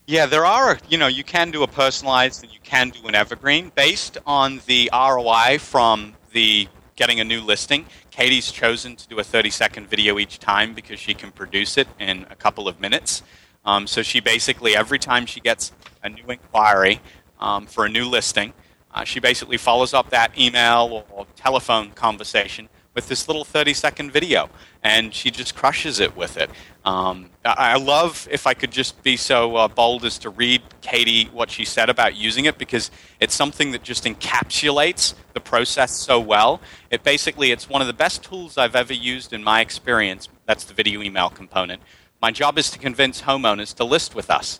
Yeah, 0.09 0.25
there 0.25 0.45
are, 0.45 0.79
you 0.87 0.97
know, 0.97 1.07
you 1.07 1.25
can 1.25 1.51
do 1.51 1.63
a 1.63 1.67
personalized 1.67 2.41
and 2.41 2.53
you 2.53 2.59
can 2.63 2.91
do 2.91 3.05
an 3.09 3.13
evergreen 3.13 3.73
based 3.75 4.17
on 4.25 4.61
the 4.65 4.89
ROI 4.93 5.57
from 5.59 6.15
the 6.31 6.69
getting 6.95 7.19
a 7.19 7.25
new 7.25 7.41
listing, 7.41 7.85
Katie's 8.09 8.49
chosen 8.49 8.95
to 8.95 9.05
do 9.09 9.19
a 9.19 9.23
30 9.25 9.49
second 9.49 9.89
video 9.89 10.17
each 10.17 10.39
time 10.39 10.73
because 10.73 10.97
she 10.97 11.13
can 11.13 11.31
produce 11.31 11.77
it 11.77 11.89
in 11.99 12.25
a 12.29 12.35
couple 12.35 12.69
of 12.69 12.79
minutes. 12.79 13.21
Um, 13.65 13.85
so 13.85 14.01
she 14.01 14.21
basically, 14.21 14.77
every 14.77 14.97
time 14.97 15.25
she 15.25 15.41
gets 15.41 15.73
a 16.01 16.07
new 16.07 16.23
inquiry 16.27 17.01
um, 17.41 17.65
for 17.65 17.85
a 17.85 17.89
new 17.89 18.07
listing, 18.07 18.53
uh, 18.93 19.03
she 19.03 19.19
basically 19.19 19.57
follows 19.57 19.93
up 19.93 20.11
that 20.11 20.39
email 20.39 20.87
or, 20.89 21.03
or 21.11 21.27
telephone 21.35 21.91
conversation 21.91 22.69
with 22.97 23.07
this 23.07 23.27
little 23.27 23.45
30 23.45 23.75
second 23.75 24.11
video, 24.11 24.49
and 24.81 25.13
she 25.13 25.29
just 25.29 25.53
crushes 25.53 25.99
it 25.99 26.17
with 26.17 26.35
it. 26.35 26.49
Um, 26.83 27.29
I, 27.45 27.77
love 27.77 28.27
if 28.31 28.47
I 28.47 28.55
could 28.55 28.71
just 28.71 29.03
be 29.03 29.17
so 29.17 29.55
uh, 29.55 29.67
bold 29.67 30.03
as 30.03 30.17
to 30.19 30.31
read 30.31 30.63
Katie 30.81 31.25
what 31.25 31.51
she 31.51 31.63
said 31.63 31.91
about 31.91 32.15
using 32.15 32.45
it 32.45 32.57
because 32.57 32.89
it's 33.19 33.35
something 33.35 33.69
that 33.73 33.83
just 33.83 34.05
encapsulates 34.05 35.13
the 35.35 35.39
process 35.39 35.91
so 35.91 36.19
well. 36.19 36.59
It 36.89 37.03
basically 37.03 37.51
it's 37.51 37.69
one 37.69 37.81
of 37.81 37.87
the 37.87 37.93
best 37.93 38.23
tools 38.23 38.57
I've 38.57 38.75
ever 38.75 38.93
used 38.93 39.31
in 39.31 39.43
my 39.43 39.61
experience. 39.61 40.27
That's 40.47 40.63
the 40.63 40.73
video 40.73 41.03
email 41.03 41.29
component. 41.29 41.83
My 42.19 42.31
job 42.31 42.57
is 42.57 42.71
to 42.71 42.79
convince 42.79 43.21
homeowners 43.21 43.75
to 43.75 43.83
list 43.83 44.15
with 44.15 44.31
us. 44.31 44.59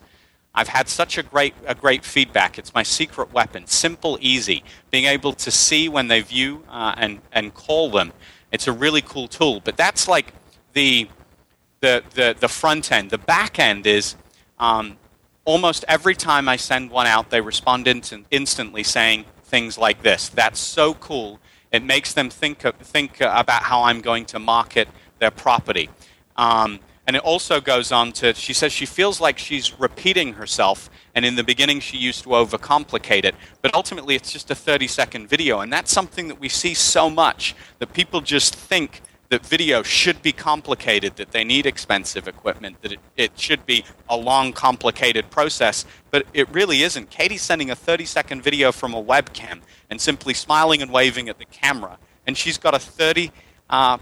I've 0.57 0.69
had 0.69 0.89
such 0.89 1.19
a 1.19 1.23
great, 1.23 1.53
a 1.67 1.75
great 1.75 2.03
feedback. 2.03 2.57
It's 2.57 2.73
my 2.73 2.81
secret 2.81 3.31
weapon. 3.31 3.67
Simple, 3.67 4.17
easy. 4.19 4.63
Being 4.89 5.05
able 5.05 5.33
to 5.33 5.51
see 5.51 5.87
when 5.87 6.07
they 6.07 6.21
view 6.21 6.63
uh, 6.67 6.95
and, 6.97 7.21
and 7.31 7.53
call 7.53 7.91
them. 7.91 8.11
It's 8.51 8.67
a 8.67 8.71
really 8.71 9.03
cool 9.03 9.27
tool. 9.27 9.61
But 9.63 9.77
that's 9.77 10.07
like 10.07 10.33
the, 10.73 11.07
the, 11.81 12.03
the, 12.15 12.35
the 12.39 12.47
front 12.47 12.91
end. 12.91 13.11
The 13.11 13.19
back 13.19 13.59
end 13.59 13.85
is 13.85 14.15
um, 14.57 14.97
almost 15.45 15.85
every 15.87 16.15
time 16.15 16.49
I 16.49 16.55
send 16.55 16.89
one 16.89 17.05
out, 17.05 17.29
they 17.29 17.39
respond 17.39 17.87
in- 17.87 18.25
instantly 18.31 18.81
saying 18.81 19.25
things 19.43 19.77
like 19.77 20.01
this. 20.01 20.29
That's 20.29 20.59
so 20.59 20.95
cool. 20.95 21.39
It 21.71 21.83
makes 21.83 22.13
them 22.13 22.31
think, 22.31 22.61
think 22.79 23.21
about 23.21 23.61
how 23.61 23.83
I'm 23.83 24.01
going 24.01 24.25
to 24.25 24.39
market 24.39 24.87
their 25.19 25.29
property. 25.29 25.91
Um, 26.35 26.79
and 27.07 27.15
it 27.15 27.23
also 27.23 27.61
goes 27.61 27.93
on 27.93 28.11
to, 28.11 28.33
she 28.33 28.51
says 28.51 28.73
she 28.73 28.85
feels 28.85 29.21
like 29.21 29.37
she's 29.37 29.79
repeating 29.79 30.33
herself, 30.33 30.89
and 31.15 31.23
in 31.23 31.35
the 31.35 31.43
beginning 31.43 31.79
she 31.79 31.97
used 31.97 32.23
to 32.23 32.29
overcomplicate 32.29 33.23
it, 33.23 33.33
but 33.61 33.73
ultimately 33.73 34.13
it's 34.13 34.31
just 34.31 34.51
a 34.51 34.55
30 34.55 34.87
second 34.87 35.29
video, 35.29 35.61
and 35.61 35.71
that's 35.71 35.91
something 35.91 36.27
that 36.27 36.39
we 36.39 36.49
see 36.49 36.73
so 36.73 37.09
much 37.09 37.55
that 37.79 37.93
people 37.93 38.19
just 38.19 38.53
think 38.53 39.01
that 39.29 39.45
video 39.45 39.83
should 39.83 40.21
be 40.21 40.33
complicated, 40.33 41.15
that 41.15 41.31
they 41.31 41.43
need 41.43 41.65
expensive 41.65 42.27
equipment, 42.27 42.81
that 42.81 42.91
it, 42.93 42.99
it 43.15 43.39
should 43.39 43.65
be 43.65 43.85
a 44.09 44.15
long, 44.15 44.51
complicated 44.51 45.29
process, 45.29 45.85
but 46.11 46.25
it 46.33 46.49
really 46.53 46.81
isn't. 46.81 47.09
Katie's 47.09 47.41
sending 47.41 47.71
a 47.71 47.75
30 47.75 48.05
second 48.05 48.41
video 48.41 48.71
from 48.71 48.93
a 48.93 49.01
webcam 49.01 49.61
and 49.89 49.99
simply 49.99 50.33
smiling 50.33 50.81
and 50.81 50.91
waving 50.91 51.29
at 51.29 51.39
the 51.39 51.45
camera, 51.45 51.97
and 52.25 52.37
she's 52.37 52.57
got 52.57 52.73
a 52.73 52.77
30% 52.77 53.31
uh, 53.69 53.97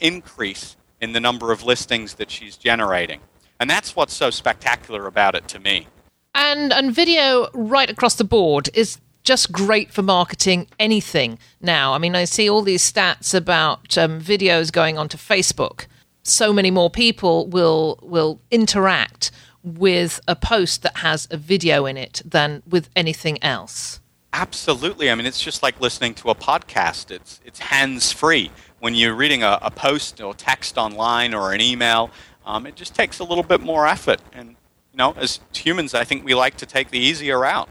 increase 0.00 0.76
in 1.00 1.12
the 1.12 1.20
number 1.20 1.52
of 1.52 1.62
listings 1.62 2.14
that 2.14 2.30
she's 2.30 2.56
generating. 2.56 3.20
And 3.58 3.68
that's 3.68 3.94
what's 3.94 4.14
so 4.14 4.30
spectacular 4.30 5.06
about 5.06 5.34
it 5.34 5.48
to 5.48 5.58
me. 5.58 5.86
And 6.34 6.72
and 6.72 6.94
video 6.94 7.48
right 7.52 7.90
across 7.90 8.14
the 8.14 8.24
board 8.24 8.70
is 8.74 8.98
just 9.22 9.52
great 9.52 9.92
for 9.92 10.02
marketing 10.02 10.66
anything 10.78 11.38
now. 11.60 11.92
I 11.92 11.98
mean, 11.98 12.14
I 12.16 12.24
see 12.24 12.48
all 12.48 12.62
these 12.62 12.90
stats 12.90 13.34
about 13.34 13.98
um, 13.98 14.20
videos 14.20 14.72
going 14.72 14.96
onto 14.96 15.18
Facebook. 15.18 15.86
So 16.22 16.52
many 16.52 16.70
more 16.70 16.90
people 16.90 17.46
will 17.48 17.98
will 18.02 18.40
interact 18.50 19.30
with 19.62 20.20
a 20.26 20.34
post 20.34 20.82
that 20.82 20.98
has 20.98 21.28
a 21.30 21.36
video 21.36 21.84
in 21.84 21.96
it 21.96 22.22
than 22.24 22.62
with 22.66 22.88
anything 22.96 23.42
else. 23.42 24.00
Absolutely. 24.32 25.10
I 25.10 25.14
mean, 25.16 25.26
it's 25.26 25.42
just 25.42 25.62
like 25.62 25.80
listening 25.80 26.14
to 26.14 26.30
a 26.30 26.34
podcast. 26.34 27.10
It's 27.10 27.40
it's 27.44 27.58
hands 27.58 28.12
free 28.12 28.50
when 28.80 28.94
you're 28.94 29.14
reading 29.14 29.42
a, 29.42 29.58
a 29.62 29.70
post 29.70 30.20
or 30.20 30.34
text 30.34 30.76
online 30.76 31.32
or 31.32 31.52
an 31.52 31.60
email, 31.60 32.10
um, 32.44 32.66
it 32.66 32.74
just 32.74 32.94
takes 32.94 33.20
a 33.20 33.24
little 33.24 33.44
bit 33.44 33.60
more 33.60 33.86
effort. 33.86 34.20
And, 34.32 34.50
you 34.92 34.96
know, 34.96 35.12
as 35.12 35.40
humans, 35.54 35.94
I 35.94 36.04
think 36.04 36.24
we 36.24 36.34
like 36.34 36.56
to 36.56 36.66
take 36.66 36.90
the 36.90 36.98
easier 36.98 37.38
route. 37.38 37.68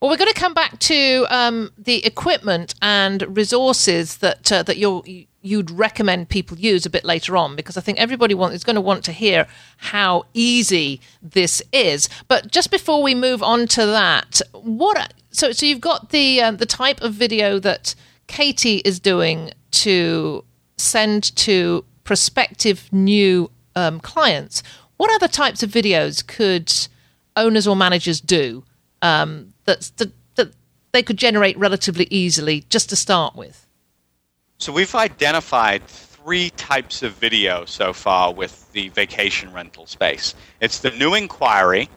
Well, 0.00 0.10
we're 0.10 0.16
going 0.16 0.32
to 0.32 0.40
come 0.40 0.52
back 0.54 0.80
to 0.80 1.26
um, 1.30 1.70
the 1.78 2.04
equipment 2.04 2.74
and 2.82 3.36
resources 3.36 4.16
that 4.18 4.50
uh, 4.50 4.64
that 4.64 4.76
you 4.76 5.04
you'd 5.42 5.70
recommend 5.70 6.28
people 6.28 6.58
use 6.58 6.84
a 6.84 6.90
bit 6.90 7.04
later 7.04 7.36
on, 7.36 7.54
because 7.54 7.76
I 7.76 7.80
think 7.80 7.98
everybody 7.98 8.34
want, 8.34 8.54
is 8.54 8.64
going 8.64 8.74
to 8.74 8.80
want 8.80 9.04
to 9.04 9.12
hear 9.12 9.46
how 9.76 10.24
easy 10.34 11.00
this 11.22 11.62
is. 11.72 12.08
But 12.26 12.50
just 12.50 12.70
before 12.72 13.00
we 13.00 13.14
move 13.14 13.44
on 13.44 13.68
to 13.68 13.86
that, 13.86 14.40
what? 14.52 15.14
So, 15.30 15.52
so 15.52 15.66
you've 15.66 15.80
got 15.80 16.10
the 16.10 16.42
uh, 16.42 16.50
the 16.50 16.66
type 16.66 17.00
of 17.00 17.14
video 17.14 17.60
that 17.60 17.94
Katie 18.26 18.82
is 18.84 18.98
doing 18.98 19.52
to 19.72 20.44
send 20.76 21.34
to 21.36 21.84
prospective 22.04 22.92
new 22.92 23.50
um, 23.74 24.00
clients, 24.00 24.62
what 24.96 25.10
other 25.12 25.28
types 25.28 25.62
of 25.62 25.70
videos 25.70 26.26
could 26.26 26.72
owners 27.36 27.66
or 27.66 27.74
managers 27.74 28.20
do 28.20 28.64
um, 29.00 29.52
that, 29.64 29.90
that, 29.96 30.12
that 30.36 30.52
they 30.92 31.02
could 31.02 31.16
generate 31.16 31.58
relatively 31.58 32.06
easily 32.10 32.64
just 32.68 32.88
to 32.90 32.96
start 32.96 33.34
with? 33.34 33.66
So 34.58 34.72
we've 34.72 34.94
identified 34.94 35.86
three 35.86 36.50
types 36.50 37.02
of 37.02 37.14
video 37.14 37.64
so 37.64 37.92
far 37.92 38.32
with 38.32 38.70
the 38.72 38.90
vacation 38.90 39.52
rental 39.52 39.86
space. 39.86 40.34
It's 40.60 40.78
the 40.78 40.90
new 40.92 41.14
inquiry. 41.14 41.88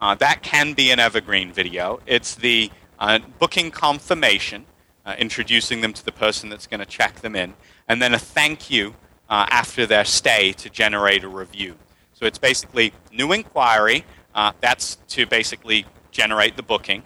Uh, 0.00 0.14
that 0.16 0.42
can 0.42 0.72
be 0.72 0.90
an 0.90 1.00
evergreen 1.00 1.52
video. 1.52 2.00
It's 2.06 2.36
the 2.36 2.70
uh, 2.98 3.18
booking 3.38 3.70
confirmation 3.70 4.66
uh, 5.04 5.14
introducing 5.18 5.80
them 5.80 5.92
to 5.92 6.04
the 6.04 6.12
person 6.12 6.48
that's 6.48 6.66
going 6.66 6.80
to 6.80 6.86
check 6.86 7.20
them 7.20 7.34
in, 7.34 7.54
and 7.88 8.00
then 8.00 8.14
a 8.14 8.18
thank 8.18 8.70
you 8.70 8.94
uh, 9.28 9.46
after 9.50 9.86
their 9.86 10.04
stay 10.04 10.52
to 10.52 10.68
generate 10.68 11.24
a 11.24 11.28
review. 11.28 11.74
So 12.12 12.26
it's 12.26 12.38
basically 12.38 12.92
new 13.12 13.32
inquiry. 13.32 14.04
Uh, 14.34 14.52
that's 14.60 14.96
to 15.08 15.26
basically 15.26 15.86
generate 16.10 16.56
the 16.56 16.62
booking. 16.62 17.02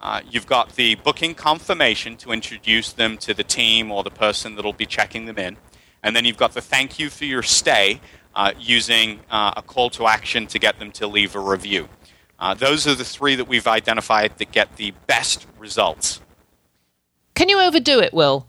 Uh, 0.00 0.20
you've 0.28 0.46
got 0.46 0.74
the 0.76 0.96
booking 0.96 1.34
confirmation 1.34 2.16
to 2.16 2.32
introduce 2.32 2.92
them 2.92 3.16
to 3.18 3.32
the 3.32 3.44
team 3.44 3.90
or 3.90 4.02
the 4.02 4.10
person 4.10 4.56
that'll 4.56 4.72
be 4.72 4.86
checking 4.86 5.26
them 5.26 5.38
in. 5.38 5.56
And 6.02 6.14
then 6.14 6.24
you've 6.24 6.36
got 6.36 6.52
the 6.52 6.60
thank 6.60 6.98
you 6.98 7.10
for 7.10 7.24
your 7.24 7.42
stay 7.42 8.00
uh, 8.34 8.52
using 8.58 9.20
uh, 9.30 9.54
a 9.56 9.62
call 9.62 9.90
to 9.90 10.06
action 10.06 10.46
to 10.48 10.58
get 10.58 10.78
them 10.78 10.92
to 10.92 11.06
leave 11.06 11.34
a 11.34 11.40
review. 11.40 11.88
those 12.58 12.86
are 12.86 12.94
the 12.94 13.04
three 13.04 13.34
that 13.36 13.48
we've 13.48 13.66
identified 13.66 14.36
that 14.38 14.52
get 14.52 14.76
the 14.76 14.92
best 15.06 15.46
results. 15.58 16.20
Can 17.38 17.48
you 17.48 17.60
overdo 17.60 18.00
it, 18.00 18.12
Will? 18.12 18.48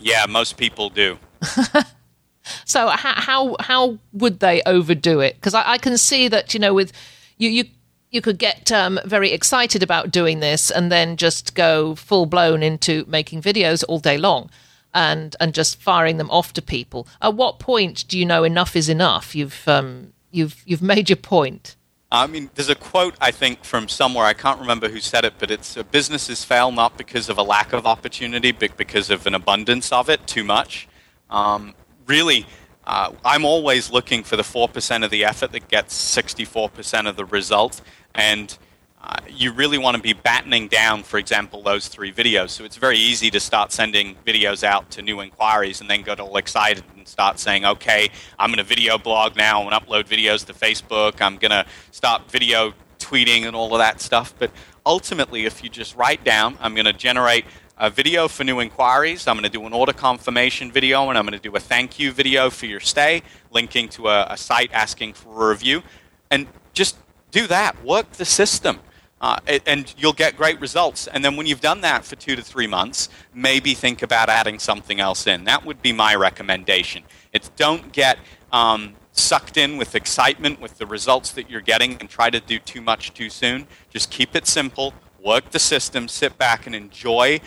Yeah, 0.00 0.26
most 0.28 0.56
people 0.56 0.90
do. 0.90 1.16
so 2.64 2.88
how, 2.88 3.14
how 3.20 3.56
how 3.60 3.98
would 4.12 4.40
they 4.40 4.62
overdo 4.66 5.20
it? 5.20 5.36
Because 5.36 5.54
I, 5.54 5.74
I, 5.74 5.78
can 5.78 5.96
see 5.96 6.26
that 6.26 6.54
you 6.54 6.58
know 6.58 6.74
with 6.74 6.90
you 7.38 7.48
you 7.48 7.66
you 8.10 8.20
could 8.20 8.38
get 8.38 8.72
um, 8.72 8.98
very 9.04 9.30
excited 9.30 9.84
about 9.84 10.10
doing 10.10 10.40
this 10.40 10.72
and 10.72 10.90
then 10.90 11.16
just 11.16 11.54
go 11.54 11.94
full 11.94 12.26
blown 12.26 12.64
into 12.64 13.04
making 13.06 13.42
videos 13.42 13.84
all 13.88 14.00
day 14.00 14.18
long 14.18 14.50
and 14.92 15.36
and 15.38 15.54
just 15.54 15.80
firing 15.80 16.16
them 16.16 16.30
off 16.32 16.52
to 16.54 16.60
people. 16.60 17.06
At 17.22 17.34
what 17.34 17.60
point 17.60 18.08
do 18.08 18.18
you 18.18 18.26
know 18.26 18.42
enough 18.42 18.74
is 18.74 18.88
enough? 18.88 19.36
You've 19.36 19.68
um, 19.68 20.14
you've 20.32 20.64
you've 20.66 20.82
made 20.82 21.08
your 21.08 21.16
point. 21.16 21.76
I 22.10 22.26
mean, 22.28 22.50
there's 22.54 22.68
a 22.68 22.76
quote 22.76 23.16
I 23.20 23.32
think 23.32 23.64
from 23.64 23.88
somewhere 23.88 24.24
I 24.24 24.32
can't 24.32 24.60
remember 24.60 24.88
who 24.88 25.00
said 25.00 25.24
it, 25.24 25.34
but 25.38 25.50
it's 25.50 25.76
businesses 25.90 26.44
fail 26.44 26.70
not 26.70 26.96
because 26.96 27.28
of 27.28 27.38
a 27.38 27.42
lack 27.42 27.72
of 27.72 27.86
opportunity, 27.86 28.52
but 28.52 28.76
because 28.76 29.10
of 29.10 29.26
an 29.26 29.34
abundance 29.34 29.90
of 29.90 30.08
it, 30.08 30.26
too 30.26 30.44
much. 30.44 30.88
Um, 31.30 31.74
really, 32.06 32.46
uh, 32.86 33.12
I'm 33.24 33.44
always 33.44 33.90
looking 33.90 34.22
for 34.22 34.36
the 34.36 34.44
four 34.44 34.68
percent 34.68 35.02
of 35.02 35.10
the 35.10 35.24
effort 35.24 35.50
that 35.52 35.68
gets 35.68 35.94
64 35.94 36.68
percent 36.68 37.08
of 37.08 37.16
the 37.16 37.24
result, 37.24 37.80
and 38.14 38.56
uh, 39.02 39.16
you 39.28 39.52
really 39.52 39.78
want 39.78 39.96
to 39.96 40.02
be 40.02 40.12
battening 40.12 40.68
down, 40.68 41.02
for 41.02 41.18
example, 41.18 41.62
those 41.62 41.88
three 41.88 42.12
videos. 42.12 42.50
So 42.50 42.64
it's 42.64 42.76
very 42.76 42.98
easy 42.98 43.30
to 43.30 43.40
start 43.40 43.70
sending 43.70 44.16
videos 44.26 44.64
out 44.64 44.90
to 44.92 45.02
new 45.02 45.20
inquiries 45.20 45.80
and 45.80 45.88
then 45.88 46.02
get 46.02 46.18
all 46.18 46.36
excited 46.36 46.82
and 46.96 47.06
start 47.06 47.38
saying, 47.38 47.64
okay, 47.64 48.08
I'm 48.38 48.50
going 48.50 48.58
to 48.58 48.64
video 48.64 48.98
blog 48.98 49.36
now 49.36 49.62
and 49.62 49.72
upload 49.72 50.06
videos 50.08 50.44
to 50.46 50.54
Facebook. 50.54 51.20
I'm 51.20 51.36
going 51.36 51.50
to 51.50 51.66
start 51.90 52.30
video 52.30 52.72
tweeting 52.98 53.46
and 53.46 53.54
all 53.54 53.74
of 53.74 53.78
that 53.78 54.00
stuff. 54.00 54.34
But 54.38 54.50
ultimately, 54.84 55.44
if 55.44 55.62
you 55.62 55.68
just 55.68 55.94
write 55.94 56.24
down, 56.24 56.56
I'm 56.60 56.74
going 56.74 56.86
to 56.86 56.92
generate 56.92 57.44
a 57.78 57.90
video 57.90 58.26
for 58.26 58.42
new 58.42 58.60
inquiries. 58.60 59.28
I'm 59.28 59.36
going 59.36 59.44
to 59.44 59.50
do 59.50 59.64
an 59.66 59.74
order 59.74 59.92
confirmation 59.92 60.72
video, 60.72 61.10
and 61.10 61.18
I'm 61.18 61.24
going 61.24 61.38
to 61.38 61.48
do 61.50 61.54
a 61.54 61.60
thank 61.60 61.98
you 61.98 62.10
video 62.10 62.48
for 62.48 62.64
your 62.66 62.80
stay, 62.80 63.22
linking 63.50 63.88
to 63.90 64.08
a, 64.08 64.28
a 64.30 64.36
site 64.36 64.72
asking 64.72 65.12
for 65.12 65.46
a 65.46 65.50
review. 65.50 65.82
And 66.30 66.46
just 66.72 66.96
do 67.30 67.46
that. 67.48 67.84
Work 67.84 68.12
the 68.12 68.24
system. 68.24 68.80
Uh, 69.20 69.38
and 69.66 69.94
you'll 69.96 70.12
get 70.12 70.36
great 70.36 70.60
results. 70.60 71.06
And 71.06 71.24
then 71.24 71.36
when 71.36 71.46
you've 71.46 71.62
done 71.62 71.80
that 71.80 72.04
for 72.04 72.16
two 72.16 72.36
to 72.36 72.42
three 72.42 72.66
months, 72.66 73.08
maybe 73.32 73.72
think 73.72 74.02
about 74.02 74.28
adding 74.28 74.58
something 74.58 75.00
else 75.00 75.26
in. 75.26 75.44
That 75.44 75.64
would 75.64 75.80
be 75.80 75.92
my 75.92 76.14
recommendation. 76.14 77.02
It's 77.32 77.48
don't 77.50 77.92
get 77.92 78.18
um, 78.52 78.94
sucked 79.12 79.56
in 79.56 79.78
with 79.78 79.94
excitement 79.94 80.60
with 80.60 80.76
the 80.76 80.86
results 80.86 81.32
that 81.32 81.48
you're 81.48 81.62
getting 81.62 81.96
and 81.98 82.10
try 82.10 82.28
to 82.28 82.40
do 82.40 82.58
too 82.58 82.82
much 82.82 83.14
too 83.14 83.30
soon. 83.30 83.66
Just 83.88 84.10
keep 84.10 84.36
it 84.36 84.46
simple, 84.46 84.92
work 85.24 85.50
the 85.50 85.58
system, 85.58 86.08
sit 86.08 86.36
back 86.36 86.66
and 86.66 86.74
enjoy 86.74 87.40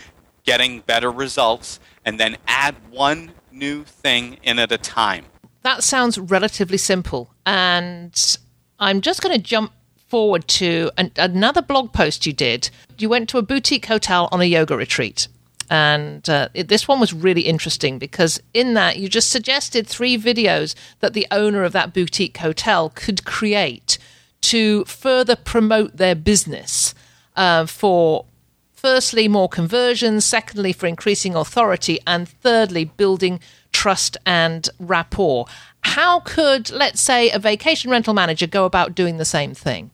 getting 0.43 0.79
better 0.81 1.11
results, 1.11 1.79
and 2.03 2.19
then 2.19 2.35
add 2.47 2.75
one 2.89 3.31
new 3.51 3.83
thing 3.83 4.39
in 4.41 4.57
at 4.57 4.71
a 4.71 4.77
time. 4.77 5.25
That 5.61 5.83
sounds 5.83 6.17
relatively 6.17 6.77
simple. 6.77 7.33
And 7.45 8.37
I'm 8.79 9.01
just 9.01 9.21
going 9.21 9.35
to 9.35 9.41
jump 9.41 9.73
forward 10.09 10.47
to 10.47 10.91
an, 10.97 11.11
another 11.17 11.61
blog 11.61 11.93
post 11.93 12.25
you 12.25 12.33
did. 12.33 12.69
You 12.97 13.09
went 13.09 13.29
to 13.29 13.37
a 13.37 13.43
boutique 13.43 13.85
hotel 13.85 14.27
on 14.31 14.41
a 14.41 14.45
yoga 14.45 14.75
retreat. 14.75 15.27
And 15.69 16.27
uh, 16.27 16.49
it, 16.55 16.67
this 16.67 16.87
one 16.87 16.99
was 16.99 17.13
really 17.13 17.41
interesting 17.41 17.99
because 17.99 18.41
in 18.53 18.73
that 18.73 18.97
you 18.97 19.07
just 19.07 19.29
suggested 19.29 19.85
three 19.85 20.17
videos 20.17 20.73
that 20.99 21.13
the 21.13 21.27
owner 21.29 21.63
of 21.63 21.73
that 21.73 21.93
boutique 21.93 22.37
hotel 22.37 22.91
could 22.95 23.23
create 23.23 23.99
to 24.41 24.83
further 24.85 25.35
promote 25.35 25.97
their 25.97 26.15
business 26.15 26.95
uh, 27.35 27.67
for 27.67 28.25
firstly 28.73 29.27
more 29.27 29.49
conversions, 29.49 30.25
secondly 30.25 30.73
for 30.73 30.87
increasing 30.87 31.35
authority, 31.35 31.99
and 32.07 32.27
thirdly 32.27 32.85
building 32.85 33.39
trust 33.71 34.17
and 34.25 34.69
rapport. 34.79 35.45
How 35.81 36.21
could, 36.21 36.71
let's 36.71 37.01
say, 37.01 37.29
a 37.29 37.37
vacation 37.37 37.91
rental 37.91 38.13
manager 38.13 38.47
go 38.47 38.65
about 38.65 38.95
doing 38.95 39.17
the 39.17 39.25
same 39.25 39.53
thing? 39.53 39.91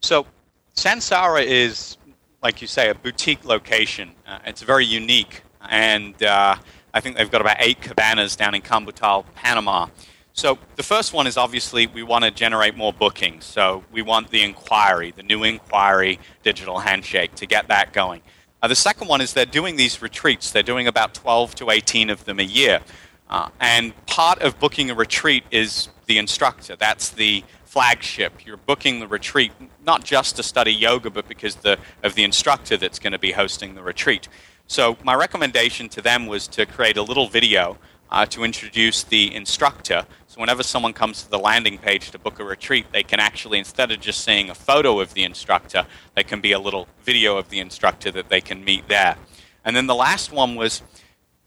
So, 0.00 0.26
Sansara 0.74 1.44
is 1.44 1.98
like 2.42 2.62
you 2.62 2.68
say, 2.68 2.90
a 2.90 2.94
boutique 2.94 3.44
location. 3.44 4.12
Uh, 4.26 4.38
it's 4.46 4.62
very 4.62 4.84
unique, 4.84 5.42
and 5.68 6.20
uh, 6.22 6.56
I 6.94 7.00
think 7.00 7.16
they've 7.16 7.30
got 7.30 7.40
about 7.40 7.56
eight 7.60 7.80
cabanas 7.80 8.36
down 8.36 8.54
in 8.54 8.62
Cambutal, 8.62 9.24
Panama. 9.34 9.88
So 10.32 10.56
the 10.76 10.84
first 10.84 11.12
one 11.12 11.26
is 11.26 11.36
obviously 11.36 11.88
we 11.88 12.04
want 12.04 12.24
to 12.24 12.30
generate 12.30 12.76
more 12.76 12.92
bookings. 12.92 13.44
So 13.44 13.82
we 13.90 14.02
want 14.02 14.30
the 14.30 14.42
inquiry, 14.44 15.10
the 15.10 15.24
new 15.24 15.42
inquiry 15.42 16.20
digital 16.44 16.78
handshake 16.78 17.34
to 17.36 17.46
get 17.46 17.66
that 17.68 17.92
going. 17.92 18.22
Uh, 18.62 18.68
the 18.68 18.76
second 18.76 19.08
one 19.08 19.20
is 19.20 19.32
they're 19.32 19.44
doing 19.44 19.74
these 19.74 20.00
retreats. 20.00 20.52
They're 20.52 20.62
doing 20.62 20.86
about 20.86 21.12
12 21.14 21.56
to 21.56 21.70
18 21.70 22.08
of 22.08 22.24
them 22.24 22.38
a 22.38 22.44
year. 22.44 22.80
Uh, 23.28 23.48
and 23.60 23.92
part 24.06 24.40
of 24.40 24.60
booking 24.60 24.90
a 24.90 24.94
retreat 24.94 25.42
is 25.50 25.88
the 26.06 26.18
instructor. 26.18 26.76
That's 26.76 27.10
the 27.10 27.42
flagship. 27.68 28.46
You're 28.46 28.56
booking 28.56 28.98
the 28.98 29.06
retreat 29.06 29.52
not 29.84 30.02
just 30.02 30.36
to 30.36 30.42
study 30.42 30.72
yoga, 30.72 31.10
but 31.10 31.28
because 31.28 31.56
the, 31.56 31.78
of 32.02 32.14
the 32.14 32.24
instructor 32.24 32.78
that's 32.78 32.98
going 32.98 33.12
to 33.12 33.18
be 33.18 33.32
hosting 33.32 33.74
the 33.74 33.82
retreat. 33.82 34.26
So 34.66 34.96
my 35.04 35.14
recommendation 35.14 35.90
to 35.90 36.00
them 36.00 36.26
was 36.26 36.48
to 36.48 36.64
create 36.64 36.96
a 36.96 37.02
little 37.02 37.28
video 37.28 37.76
uh, 38.10 38.24
to 38.26 38.42
introduce 38.42 39.02
the 39.02 39.34
instructor. 39.34 40.06
So 40.28 40.40
whenever 40.40 40.62
someone 40.62 40.94
comes 40.94 41.22
to 41.24 41.30
the 41.30 41.38
landing 41.38 41.76
page 41.76 42.10
to 42.12 42.18
book 42.18 42.40
a 42.40 42.44
retreat, 42.44 42.86
they 42.90 43.02
can 43.02 43.20
actually, 43.20 43.58
instead 43.58 43.90
of 43.92 44.00
just 44.00 44.24
seeing 44.24 44.48
a 44.48 44.54
photo 44.54 45.00
of 45.00 45.12
the 45.12 45.24
instructor, 45.24 45.86
there 46.14 46.24
can 46.24 46.40
be 46.40 46.52
a 46.52 46.58
little 46.58 46.88
video 47.02 47.36
of 47.36 47.50
the 47.50 47.60
instructor 47.60 48.10
that 48.12 48.30
they 48.30 48.40
can 48.40 48.64
meet 48.64 48.88
there. 48.88 49.16
And 49.62 49.76
then 49.76 49.86
the 49.86 49.94
last 49.94 50.32
one 50.32 50.54
was 50.54 50.82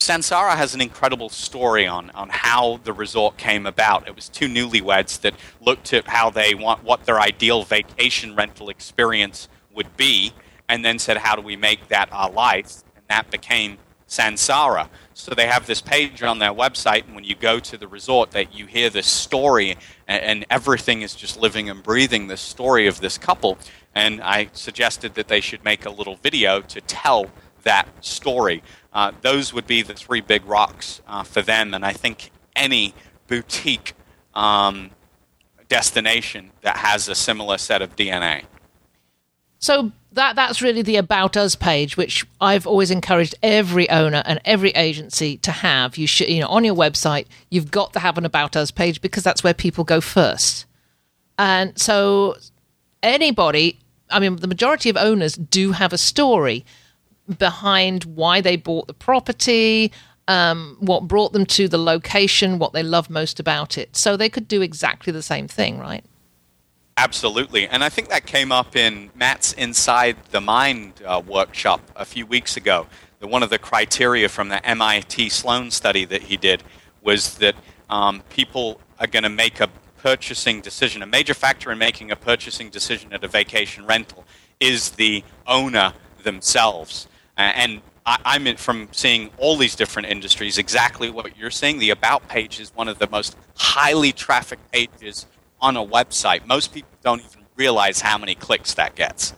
Sansara 0.02 0.56
has 0.56 0.74
an 0.74 0.82
incredible 0.82 1.30
story 1.30 1.86
on, 1.86 2.10
on 2.12 2.28
how 2.30 2.80
the 2.84 2.92
resort 2.92 3.38
came 3.38 3.68
about. 3.68 4.08
It 4.08 4.16
was 4.16 4.30
two 4.30 4.48
newlyweds 4.48 5.22
that 5.22 5.36
looked 5.62 5.94
at 5.94 6.08
how 6.08 6.32
they 6.32 6.56
want 6.56 6.84
what 6.84 7.06
their 7.06 7.20
ideal 7.20 7.64
vacation 7.64 8.36
rental 8.36 8.70
experience 8.70 9.48
would 9.76 9.96
be, 9.98 10.34
and 10.68 10.84
then 10.84 10.98
said, 10.98 11.18
"How 11.18 11.36
do 11.36 11.44
we 11.44 11.56
make 11.56 11.88
that 11.90 12.12
our 12.12 12.32
life?" 12.32 12.82
And 12.96 13.06
that 13.10 13.30
became 13.30 13.78
Sansara. 14.08 14.90
So 15.14 15.36
they 15.36 15.46
have 15.46 15.68
this 15.68 15.82
page 15.82 16.24
on 16.24 16.40
their 16.40 16.52
website, 16.52 17.06
and 17.06 17.14
when 17.14 17.24
you 17.24 17.36
go 17.36 17.60
to 17.60 17.78
the 17.78 17.88
resort, 17.88 18.32
that 18.32 18.56
you 18.56 18.66
hear 18.66 18.90
this 18.90 19.06
story, 19.06 19.78
and, 20.08 20.24
and 20.24 20.46
everything 20.50 21.04
is 21.04 21.14
just 21.14 21.40
living 21.40 21.70
and 21.70 21.84
breathing 21.84 22.26
this 22.26 22.42
story 22.42 22.88
of 22.88 23.02
this 23.02 23.20
couple. 23.20 23.56
And 23.94 24.20
I 24.24 24.50
suggested 24.54 25.14
that 25.14 25.28
they 25.28 25.42
should 25.42 25.64
make 25.64 25.86
a 25.86 25.92
little 25.92 26.16
video 26.16 26.62
to 26.62 26.82
tell 26.82 27.28
that 27.64 27.88
story. 28.04 28.64
Uh, 28.94 29.12
those 29.22 29.54
would 29.54 29.68
be 29.68 29.82
the 29.82 29.94
three 29.94 30.22
big 30.22 30.46
rocks 30.46 31.02
uh, 31.08 31.24
for 31.24 31.42
them, 31.42 31.74
and 31.74 31.86
I 31.86 31.94
think 31.94 32.32
any 32.56 32.94
boutique 33.28 33.94
um, 34.34 34.92
destination 35.70 36.52
that 36.62 36.78
has 36.78 37.08
a 37.08 37.16
similar 37.16 37.58
set 37.58 37.82
of 37.82 37.96
DNA. 37.96 38.44
So 39.60 39.92
that 40.14 40.36
that's 40.36 40.62
really 40.62 40.82
the 40.82 40.98
about 40.98 41.38
us 41.38 41.56
page, 41.56 41.96
which 41.96 42.26
I've 42.42 42.68
always 42.68 42.92
encouraged 42.92 43.36
every 43.42 43.90
owner 43.90 44.24
and 44.26 44.42
every 44.44 44.72
agency 44.72 45.38
to 45.38 45.52
have. 45.52 45.98
You 45.98 46.08
should, 46.08 46.30
you 46.30 46.42
know, 46.42 46.48
on 46.48 46.66
your 46.66 46.76
website, 46.76 47.28
you've 47.50 47.72
got 47.72 47.94
to 47.94 48.00
have 48.00 48.18
an 48.18 48.26
about 48.26 48.56
us 48.56 48.72
page 48.72 49.02
because 49.02 49.24
that's 49.24 49.44
where 49.44 49.54
people 49.54 49.84
go 49.84 50.02
first. 50.02 50.66
And 51.38 51.80
so 51.80 52.36
anybody, 53.02 53.80
I 54.10 54.20
mean, 54.20 54.36
the 54.36 54.48
majority 54.48 54.90
of 54.90 54.98
owners 54.98 55.36
do 55.36 55.72
have 55.72 55.94
a 55.94 55.98
story 55.98 56.66
behind 57.38 58.04
why 58.06 58.42
they 58.42 58.56
bought 58.56 58.88
the 58.88 58.94
property, 58.94 59.92
um, 60.28 60.78
what 60.80 61.08
brought 61.08 61.34
them 61.34 61.46
to 61.46 61.68
the 61.68 61.78
location, 61.78 62.60
what 62.60 62.74
they 62.74 62.84
love 62.84 63.10
most 63.10 63.40
about 63.40 63.78
it. 63.78 63.96
So 63.96 64.16
they 64.16 64.30
could 64.30 64.48
do 64.48 64.62
exactly 64.62 65.12
the 65.12 65.22
same 65.22 65.48
thing, 65.48 65.80
right? 65.80 66.04
Absolutely. 66.98 67.68
And 67.68 67.84
I 67.84 67.90
think 67.90 68.10
that 68.10 68.26
came 68.26 68.52
up 68.52 68.76
in 68.76 69.10
Matt's 69.16 69.54
Inside 69.54 70.18
the 70.32 70.42
Mind 70.42 71.02
uh, 71.06 71.22
workshop 71.26 71.82
a 71.96 72.06
few 72.06 72.26
weeks 72.26 72.58
ago. 72.58 72.88
The, 73.20 73.28
one 73.28 73.44
of 73.44 73.50
the 73.50 73.58
criteria 73.58 74.30
from 74.30 74.50
the 74.50 74.64
MIT 74.66 75.30
Sloan 75.30 75.72
study 75.72 76.06
that 76.06 76.24
he 76.24 76.38
did 76.38 76.64
was 77.02 77.36
that 77.36 77.56
um, 77.90 78.22
people 78.30 78.80
are 79.00 79.08
going 79.08 79.24
to 79.24 79.30
make 79.30 79.60
a 79.60 79.70
purchasing 79.98 80.62
decision. 80.62 81.02
A 81.02 81.08
major 81.08 81.34
factor 81.34 81.72
in 81.72 81.78
making 81.78 82.12
a 82.12 82.16
purchasing 82.16 82.70
decision 82.70 83.14
at 83.14 83.24
a 83.24 83.28
vacation 83.28 83.86
rental 83.86 84.26
is 84.60 84.92
the 84.92 85.24
owner 85.48 85.94
themselves. 86.24 87.08
And 87.42 87.82
I, 88.06 88.36
am 88.36 88.56
from 88.56 88.90
seeing 88.92 89.30
all 89.38 89.58
these 89.58 89.76
different 89.76 90.10
industries 90.10 90.58
exactly 90.58 91.10
what 91.10 91.38
you're 91.38 91.52
saying. 91.52 91.80
The 91.80 91.92
About 91.92 92.28
page 92.28 92.60
is 92.60 92.74
one 92.76 92.88
of 92.88 93.00
the 93.00 93.08
most 93.10 93.36
highly 93.56 94.12
trafficked 94.12 94.72
pages 94.72 95.28
on 95.60 95.78
a 95.78 95.86
website. 95.86 96.46
Most 96.46 96.74
people 96.74 96.92
don't 97.04 97.20
even 97.20 97.46
realize 97.56 98.02
how 98.02 98.18
many 98.18 98.36
clicks 98.36 98.74
that 98.74 98.96
gets. 98.96 99.34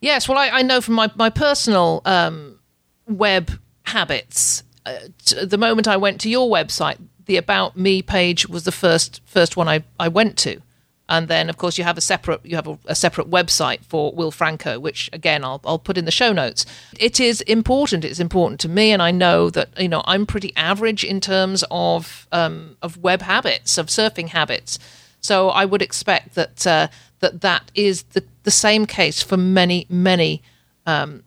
Yes, 0.00 0.28
well, 0.28 0.38
I, 0.38 0.48
I 0.48 0.62
know 0.62 0.80
from 0.80 0.94
my, 0.94 1.10
my 1.16 1.30
personal 1.30 2.02
um, 2.04 2.58
web 3.06 3.50
habits. 3.84 4.62
Uh, 4.84 4.98
the 5.44 5.58
moment 5.58 5.88
I 5.88 5.96
went 5.96 6.20
to 6.22 6.28
your 6.28 6.48
website, 6.48 6.98
the 7.26 7.36
About 7.36 7.76
Me 7.76 8.02
page 8.02 8.48
was 8.48 8.64
the 8.64 8.72
first 8.72 9.20
first 9.24 9.56
one 9.56 9.68
I, 9.68 9.84
I 10.00 10.08
went 10.08 10.36
to 10.38 10.62
and 11.08 11.28
then 11.28 11.48
of 11.48 11.56
course 11.56 11.78
you 11.78 11.84
have 11.84 11.96
a 11.96 12.02
separate 12.02 12.44
you 12.44 12.56
have 12.56 12.66
a, 12.66 12.78
a, 12.86 12.94
separate 12.94 13.30
website 13.30 13.84
for 13.84 14.12
Will 14.12 14.30
Franco, 14.30 14.78
which 14.78 15.08
again 15.12 15.44
I'll 15.44 15.60
I'll 15.64 15.78
put 15.78 15.96
in 15.96 16.04
the 16.04 16.10
show 16.10 16.32
notes. 16.32 16.66
It 16.98 17.18
is 17.18 17.40
important. 17.42 18.04
It's 18.04 18.20
important 18.20 18.60
to 18.60 18.68
me, 18.68 18.92
and 18.92 19.02
I 19.02 19.10
know 19.10 19.50
that 19.50 19.68
you 19.80 19.88
know 19.88 20.02
I'm 20.04 20.26
pretty 20.26 20.52
average 20.56 21.04
in 21.04 21.20
terms 21.20 21.64
of 21.70 22.26
um, 22.32 22.76
of 22.82 22.98
web 22.98 23.22
habits, 23.22 23.78
of 23.78 23.86
surfing 23.86 24.28
habits. 24.28 24.78
So 25.20 25.48
I 25.50 25.64
would 25.64 25.82
expect 25.82 26.34
that 26.34 26.66
uh, 26.66 26.88
that 27.20 27.40
that 27.40 27.70
is 27.74 28.02
the 28.14 28.24
the 28.42 28.50
same 28.50 28.86
case 28.86 29.22
for 29.22 29.36
many 29.36 29.86
many 29.88 30.42
um, 30.86 31.24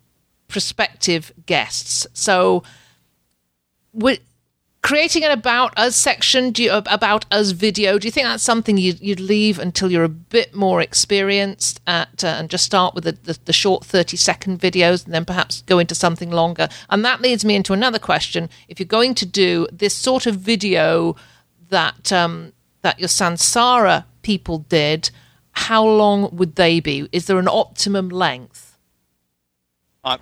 prospective 0.48 1.32
guests. 1.46 2.08
So. 2.13 2.63
We, 3.94 4.20
creating 4.82 5.24
an 5.24 5.32
about 5.32 5.78
us 5.78 5.96
section 5.96 6.52
do 6.52 6.63
you, 6.63 6.72
about 6.72 7.26
us 7.32 7.52
video 7.52 8.00
do 8.00 8.08
you 8.08 8.12
think 8.12 8.26
that's 8.26 8.44
something 8.44 8.78
you'd, 8.78 9.00
you'd 9.00 9.20
leave 9.20 9.60
until 9.60 9.91
you're 9.91 10.04
a 10.04 10.10
bit 10.10 10.56
more 10.56 10.82
experienced 10.82 11.80
at 11.86 12.24
uh, 12.24 12.28
and 12.28 12.50
just 12.50 12.65
start 12.65 12.96
with 12.96 13.04
the, 13.04 13.12
the, 13.12 13.38
the, 13.46 13.54
short 13.54 13.86
30 13.86 14.17
second 14.17 14.60
videos 14.60 15.06
and 15.06 15.13
then 15.13 15.26
perhaps 15.26 15.62
go 15.63 15.78
into 15.78 15.94
something 15.94 16.32
longer? 16.32 16.67
And 16.89 17.06
that 17.06 17.22
leads 17.22 17.46
me 17.46 17.56
into 17.56 17.74
another 17.74 18.00
question. 18.00 18.50
If 18.67 18.80
you're 18.80 18.88
going 18.88 19.13
to 19.15 19.26
do 19.26 19.67
this 19.72 19.94
sort 19.94 20.26
of 20.26 20.36
video 20.38 21.15
that 21.70 22.12
um, 22.12 22.54
that 22.82 23.00
your 23.00 23.10
sansara 23.10 24.06
people 24.24 24.60
did 24.70 25.12
how 25.54 25.86
long 25.86 26.36
would 26.36 26.56
they 26.56 26.80
be? 26.80 27.08
Is 27.12 27.26
there 27.26 27.38
an 27.38 27.48
optimum 27.48 28.10
length? 28.10 28.78
Uh, 30.04 30.17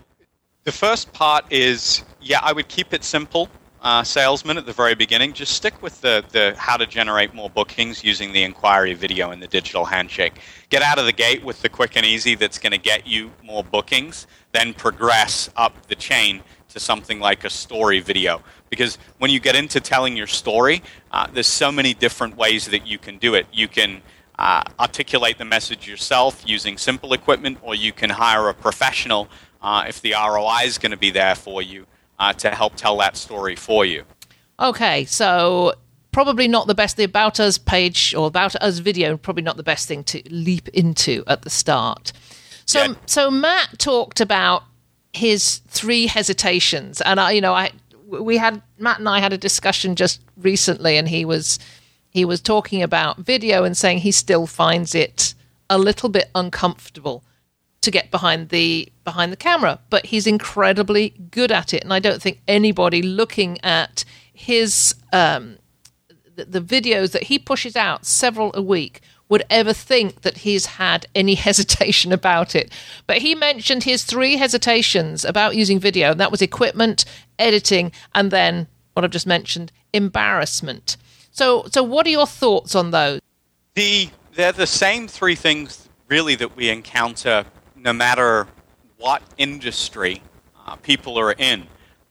the 0.64 0.72
first 0.72 1.12
part 1.14 1.46
is 1.50 2.04
yeah 2.22 2.40
i 2.44 2.52
would 2.52 2.68
keep 2.68 2.94
it 2.94 3.04
simple 3.04 3.50
uh, 3.82 4.04
salesman 4.04 4.58
at 4.58 4.66
the 4.66 4.74
very 4.74 4.96
beginning, 4.96 5.34
just 5.34 5.54
stick 5.54 5.82
with 5.82 6.00
the, 6.02 6.24
the 6.32 6.54
how 6.58 6.76
to 6.76 6.86
generate 6.86 7.34
more 7.34 7.50
bookings 7.50 8.04
using 8.04 8.34
the 8.34 8.44
inquiry 8.44 8.94
video 8.94 9.32
and 9.32 9.42
the 9.42 9.48
digital 9.48 9.86
handshake. 9.86 10.34
Get 10.70 10.82
out 10.82 11.00
of 11.00 11.06
the 11.06 11.14
gate 11.14 11.44
with 11.44 11.62
the 11.62 11.70
quick 11.70 11.96
and 11.96 12.06
easy 12.06 12.36
that's 12.36 12.60
going 12.60 12.72
to 12.72 12.78
get 12.78 13.08
you 13.08 13.32
more 13.44 13.64
bookings, 13.64 14.28
then 14.52 14.74
progress 14.74 15.50
up 15.56 15.88
the 15.88 15.96
chain 15.96 16.42
to 16.70 16.80
something 16.80 17.20
like 17.20 17.46
a 17.46 17.50
story 17.50 18.00
video. 18.00 18.42
Because 18.70 18.98
when 19.18 19.32
you 19.32 19.40
get 19.40 19.56
into 19.56 19.80
telling 19.80 20.16
your 20.16 20.28
story, 20.28 20.84
uh, 21.12 21.28
there's 21.32 21.48
so 21.48 21.72
many 21.72 21.94
different 21.94 22.36
ways 22.38 22.68
that 22.68 22.86
you 22.86 22.98
can 22.98 23.18
do 23.18 23.34
it. 23.34 23.48
You 23.52 23.68
can 23.68 24.02
uh, 24.38 24.64
articulate 24.80 25.38
the 25.38 25.46
message 25.46 25.88
yourself 25.88 26.44
using 26.46 26.78
simple 26.78 27.14
equipment, 27.14 27.58
or 27.62 27.76
you 27.76 27.94
can 27.94 28.10
hire 28.10 28.50
a 28.50 28.54
professional 28.54 29.30
uh, 29.62 29.86
if 29.88 30.02
the 30.02 30.14
ROI 30.14 30.64
is 30.66 30.78
going 30.78 30.92
to 30.92 30.98
be 30.98 31.12
there 31.12 31.36
for 31.36 31.62
you 31.62 31.86
uh, 32.20 32.34
to 32.34 32.52
help 32.52 32.76
tell 32.76 32.98
that 32.98 33.18
story 33.18 33.56
for 33.56 33.86
you. 33.86 34.04
Okay, 34.60 35.06
so 35.06 35.74
probably 36.12 36.48
not 36.48 36.68
the 36.68 36.76
best. 36.76 36.98
The 36.98 37.06
About 37.06 37.40
Us 37.40 37.58
page 37.58 38.14
or 38.14 38.28
About 38.28 38.56
Us 38.58 38.80
video, 38.80 39.18
probably 39.18 39.44
not 39.44 39.58
the 39.58 39.64
best 39.64 39.88
thing 39.88 40.04
to 40.06 40.22
leap 40.30 40.68
into 40.70 41.24
at 41.28 41.44
the 41.44 41.50
start. 41.50 42.12
So, 42.66 42.84
yeah. 42.84 42.94
so 43.06 43.32
Matt 43.32 43.80
talked 43.80 44.22
about 44.22 44.64
his 45.14 45.60
three 45.68 46.08
hesitations, 46.08 47.02
and 47.02 47.20
I, 47.20 47.32
you 47.32 47.42
know, 47.42 47.54
I 47.54 47.72
we 48.06 48.38
had 48.38 48.62
Matt 48.78 49.00
and 49.00 49.08
I 49.08 49.20
had 49.20 49.34
a 49.34 49.38
discussion 49.38 49.96
just 49.96 50.22
recently, 50.38 50.98
and 50.98 51.08
he 51.08 51.26
was 51.26 51.58
he 52.10 52.26
was 52.26 52.42
talking 52.42 52.82
about 52.82 53.18
video 53.18 53.64
and 53.64 53.78
saying 53.78 54.00
he 54.00 54.12
still 54.12 54.48
finds 54.48 54.94
it 54.96 55.34
a 55.70 55.78
little 55.78 56.10
bit 56.10 56.30
uncomfortable 56.34 57.24
to 57.82 57.92
get 57.92 58.12
behind 58.12 58.50
the 58.50 58.92
behind 59.04 59.32
the 59.32 59.38
camera, 59.38 59.80
but 59.90 60.08
he's 60.08 60.28
incredibly 60.28 61.10
good 61.32 61.52
at 61.52 61.74
it, 61.74 61.84
and 61.84 61.94
I 61.94 62.00
don't 62.00 62.22
think 62.22 62.42
anybody 62.48 63.02
looking 63.02 63.58
at 63.64 64.04
his 64.34 64.96
um, 65.14 65.58
the, 66.36 66.46
the 66.46 66.62
videos 66.62 67.12
that 67.12 67.24
he 67.24 67.40
pushes 67.40 67.76
out 67.76 68.06
several 68.06 68.52
a 68.54 68.62
week 68.62 69.02
would 69.30 69.44
ever 69.50 69.74
think 69.74 70.22
that 70.22 70.40
he's 70.40 70.66
had 70.66 71.06
any 71.14 71.36
hesitation 71.48 72.12
about 72.12 72.56
it. 72.56 72.72
But 73.08 73.20
he 73.20 73.36
mentioned 73.36 73.84
his 73.84 74.04
three 74.04 74.38
hesitations 74.38 75.24
about 75.24 75.56
using 75.56 75.80
video, 75.80 76.12
and 76.12 76.20
that 76.20 76.32
was 76.32 76.42
equipment, 76.42 77.06
editing, 77.38 77.92
and 78.14 78.32
then 78.32 78.68
what 78.94 79.06
I've 79.06 79.12
just 79.12 79.28
mentioned, 79.28 79.72
embarrassment. 79.94 80.98
So, 81.32 81.66
so 81.72 81.84
what 81.84 82.06
are 82.06 82.10
your 82.10 82.28
thoughts 82.28 82.76
on 82.76 82.92
those? 82.92 83.22
The 83.76 84.10
they're 84.34 84.52
the 84.52 84.68
same 84.68 85.08
three 85.08 85.36
things 85.36 85.88
really 86.08 86.36
that 86.36 86.56
we 86.56 86.70
encounter 86.70 87.46
no 87.84 87.94
matter 87.94 88.48
what 88.98 89.24
industry 89.38 90.22
uh, 90.66 90.76
people 90.78 91.18
are 91.18 91.32
in. 91.34 91.66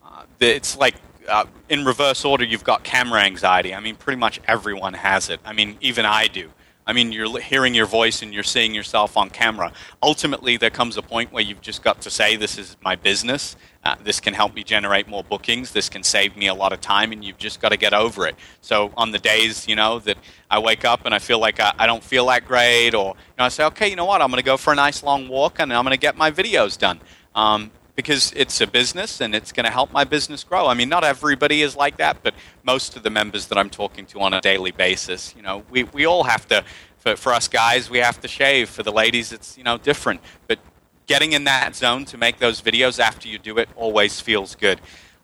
Uh, 0.05 0.25
it's 0.41 0.77
like 0.77 0.95
uh, 1.29 1.45
in 1.69 1.85
reverse 1.85 2.25
order, 2.25 2.45
you've 2.45 2.65
got 2.65 2.83
camera 2.83 3.21
anxiety. 3.21 3.75
I 3.75 3.81
mean, 3.81 3.97
pretty 3.97 4.19
much 4.19 4.41
everyone 4.49 4.95
has 4.95 5.29
it. 5.29 5.41
I 5.45 5.53
mean, 5.53 5.77
even 5.81 6.05
I 6.05 6.27
do. 6.27 6.51
I 6.87 6.95
mean, 6.95 7.13
you're 7.13 7.39
hearing 7.41 7.75
your 7.75 7.85
voice 7.85 8.23
and 8.23 8.33
you're 8.33 8.43
seeing 8.43 8.75
yourself 8.75 9.19
on 9.19 9.29
camera. 9.29 9.73
Ultimately, 10.03 10.57
there 10.57 10.71
comes 10.71 10.97
a 10.97 11.03
point 11.03 11.31
where 11.31 11.43
you've 11.43 11.61
just 11.61 11.83
got 11.83 12.01
to 12.01 12.11
say, 12.11 12.37
This 12.37 12.57
is 12.57 12.79
my 12.83 12.97
business. 12.97 13.57
Uh, 13.89 13.97
this 14.05 14.21
can 14.21 14.35
help 14.35 14.55
me 14.55 14.63
generate 14.63 15.09
more 15.09 15.25
bookings. 15.25 15.73
This 15.73 15.89
can 15.89 16.03
save 16.03 16.37
me 16.37 16.47
a 16.47 16.53
lot 16.53 16.75
of 16.75 16.81
time, 16.83 17.11
and 17.11 17.25
you've 17.25 17.39
just 17.39 17.59
got 17.59 17.71
to 17.71 17.79
get 17.79 17.95
over 17.95 18.27
it. 18.27 18.37
So, 18.61 18.93
on 18.99 19.13
the 19.13 19.19
days, 19.19 19.67
you 19.67 19.77
know, 19.77 19.99
that 20.01 20.19
I 20.51 20.59
wake 20.59 20.85
up 20.85 21.07
and 21.07 21.15
I 21.15 21.19
feel 21.19 21.39
like 21.39 21.59
I, 21.59 21.73
I 21.79 21.87
don't 21.87 22.05
feel 22.05 22.27
that 22.27 22.45
great, 22.45 22.95
or 22.95 23.15
you 23.17 23.35
know, 23.39 23.45
I 23.45 23.49
say, 23.49 23.65
Okay, 23.65 23.89
you 23.89 23.97
know 23.97 24.05
what? 24.05 24.21
I'm 24.21 24.29
going 24.29 24.43
to 24.43 24.45
go 24.45 24.59
for 24.59 24.75
a 24.75 24.77
nice 24.77 25.03
long 25.03 25.29
walk 25.29 25.59
and 25.59 25.73
I'm 25.73 25.85
going 25.85 25.97
to 25.97 26.01
get 26.01 26.19
my 26.19 26.31
videos 26.31 26.77
done. 26.77 27.01
Um, 27.35 27.71
because 27.97 28.33
it's 28.37 28.61
a 28.61 28.67
business 28.67 29.21
and 29.21 29.35
it's 29.35 29.51
going 29.51 29.65
to 29.65 29.73
help 29.73 29.91
my 29.91 30.05
business 30.05 30.45
grow. 30.45 30.69
I 30.69 30.75
mean, 30.75 30.89
not 30.89 31.03
everybody 31.03 31.63
is 31.63 31.75
like 31.75 31.97
that, 31.97 32.23
but 32.23 32.33
most 32.63 32.95
of 32.95 33.03
the 33.03 33.11
members 33.11 33.47
that 33.47 33.59
I'm 33.59 33.71
talking 33.71 34.07
to 34.07 34.21
on 34.21 34.35
a 34.35 34.41
daily 34.41 34.71
basis, 34.71 35.35
you 35.35 35.43
know, 35.43 35.65
we, 35.69 35.83
we 35.83 36.07
all 36.07 36.23
have 36.23 36.47
to, 36.49 36.63
for, 36.99 37.17
for 37.17 37.33
us 37.33 37.49
guys, 37.49 37.91
we 37.91 37.99
have 37.99 38.21
to 38.21 38.29
shave. 38.29 38.69
For 38.69 38.85
the 38.85 38.93
ladies, 38.93 39.33
it's, 39.33 39.59
you 39.59 39.65
know, 39.65 39.79
different. 39.79 40.21
But 40.47 40.61
getting 41.09 41.33
in 41.33 41.45
that 41.45 41.75
zone 41.75 42.05
to 42.05 42.17
make 42.17 42.39
those 42.39 42.63
videos 42.63 43.01
after 43.01 43.27
you 43.27 43.39
do 43.39 43.59
it 43.59 43.69
always 43.75 44.21
feels 44.21 44.55
good. 44.55 44.81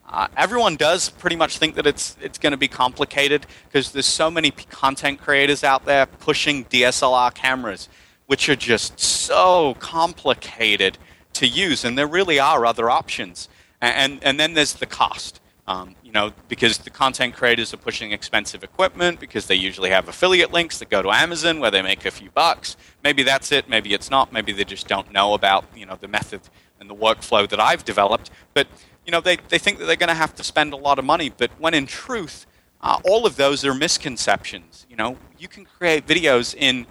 Uh, 0.09 0.27
everyone 0.37 0.75
does 0.77 1.11
pretty 1.11 1.37
much 1.37 1.59
think 1.59 1.77
that 1.77 1.87
it's 1.87 2.16
it's 2.20 2.38
going 2.38 2.51
to 2.51 2.59
be 2.59 2.68
complicated 2.68 3.47
because 3.66 3.92
there's 3.92 4.07
so 4.07 4.31
many 4.31 4.51
content 4.51 5.20
creators 5.20 5.62
out 5.62 5.85
there 5.85 6.07
pushing 6.07 6.64
DSLR 6.64 7.33
cameras, 7.33 7.88
which 8.27 8.49
are 8.49 8.57
just 8.57 8.99
so 8.99 9.77
complicated 9.79 10.99
to 11.35 11.47
use, 11.47 11.85
and 11.85 11.97
there 11.97 12.07
really 12.07 12.38
are 12.38 12.66
other 12.66 12.90
options. 12.90 13.49
And, 13.81 14.25
and 14.25 14.40
then 14.40 14.55
there's 14.55 14.75
the 14.75 14.87
cost. 14.87 15.40
Um, 15.66 15.94
know, 16.14 16.33
because 16.48 16.79
the 16.79 16.90
content 16.90 17.35
creators 17.35 17.74
are 17.74 17.79
pushing 17.79 18.12
expensive 18.12 18.62
equipment 18.64 19.20
because 19.20 19.46
they 19.46 19.55
usually 19.55 19.90
have 19.90 20.09
affiliate 20.09 20.53
links 20.53 20.79
that 20.79 20.88
go 20.88 21.03
to 21.03 21.11
Amazon 21.11 21.61
where 21.61 21.70
they 21.70 21.83
make 21.83 22.07
a 22.07 22.11
few 22.11 22.31
bucks. 22.31 22.77
Maybe 23.03 23.22
that's 23.22 23.53
it. 23.53 23.68
Maybe 23.68 23.92
it's 23.92 24.11
not. 24.11 24.33
Maybe 24.33 24.53
they 24.53 24.64
just 24.64 24.88
don't 24.88 25.12
know 25.12 25.35
about 25.35 25.64
you 25.74 25.85
know 25.87 25.96
the 25.96 26.09
method 26.09 26.40
and 26.81 26.88
the 26.88 26.94
workflow 26.94 27.48
that 27.48 27.61
I've 27.61 27.85
developed. 27.85 28.31
But 28.55 28.68
you 29.05 29.12
know, 29.12 29.20
they 29.20 29.37
they 29.48 29.59
think 29.59 29.79
that 29.79 29.87
they're 29.87 29.96
going 29.96 30.09
to 30.09 30.14
have 30.14 30.35
to 30.37 30.44
spend 30.44 30.72
a 30.72 30.77
lot 30.77 30.98
of 30.98 31.05
money. 31.05 31.31
But 31.31 31.50
when 31.59 31.74
in 31.74 31.87
truth, 31.87 32.46
uh, 32.81 33.00
all 33.05 33.27
of 33.27 33.37
those 33.37 33.64
are 33.64 33.74
misconceptions. 33.74 34.87
You 34.88 34.96
know, 34.96 35.18
you 35.38 35.48
can 35.48 35.64
create 35.64 36.07
videos 36.07 36.55
in 36.55 36.87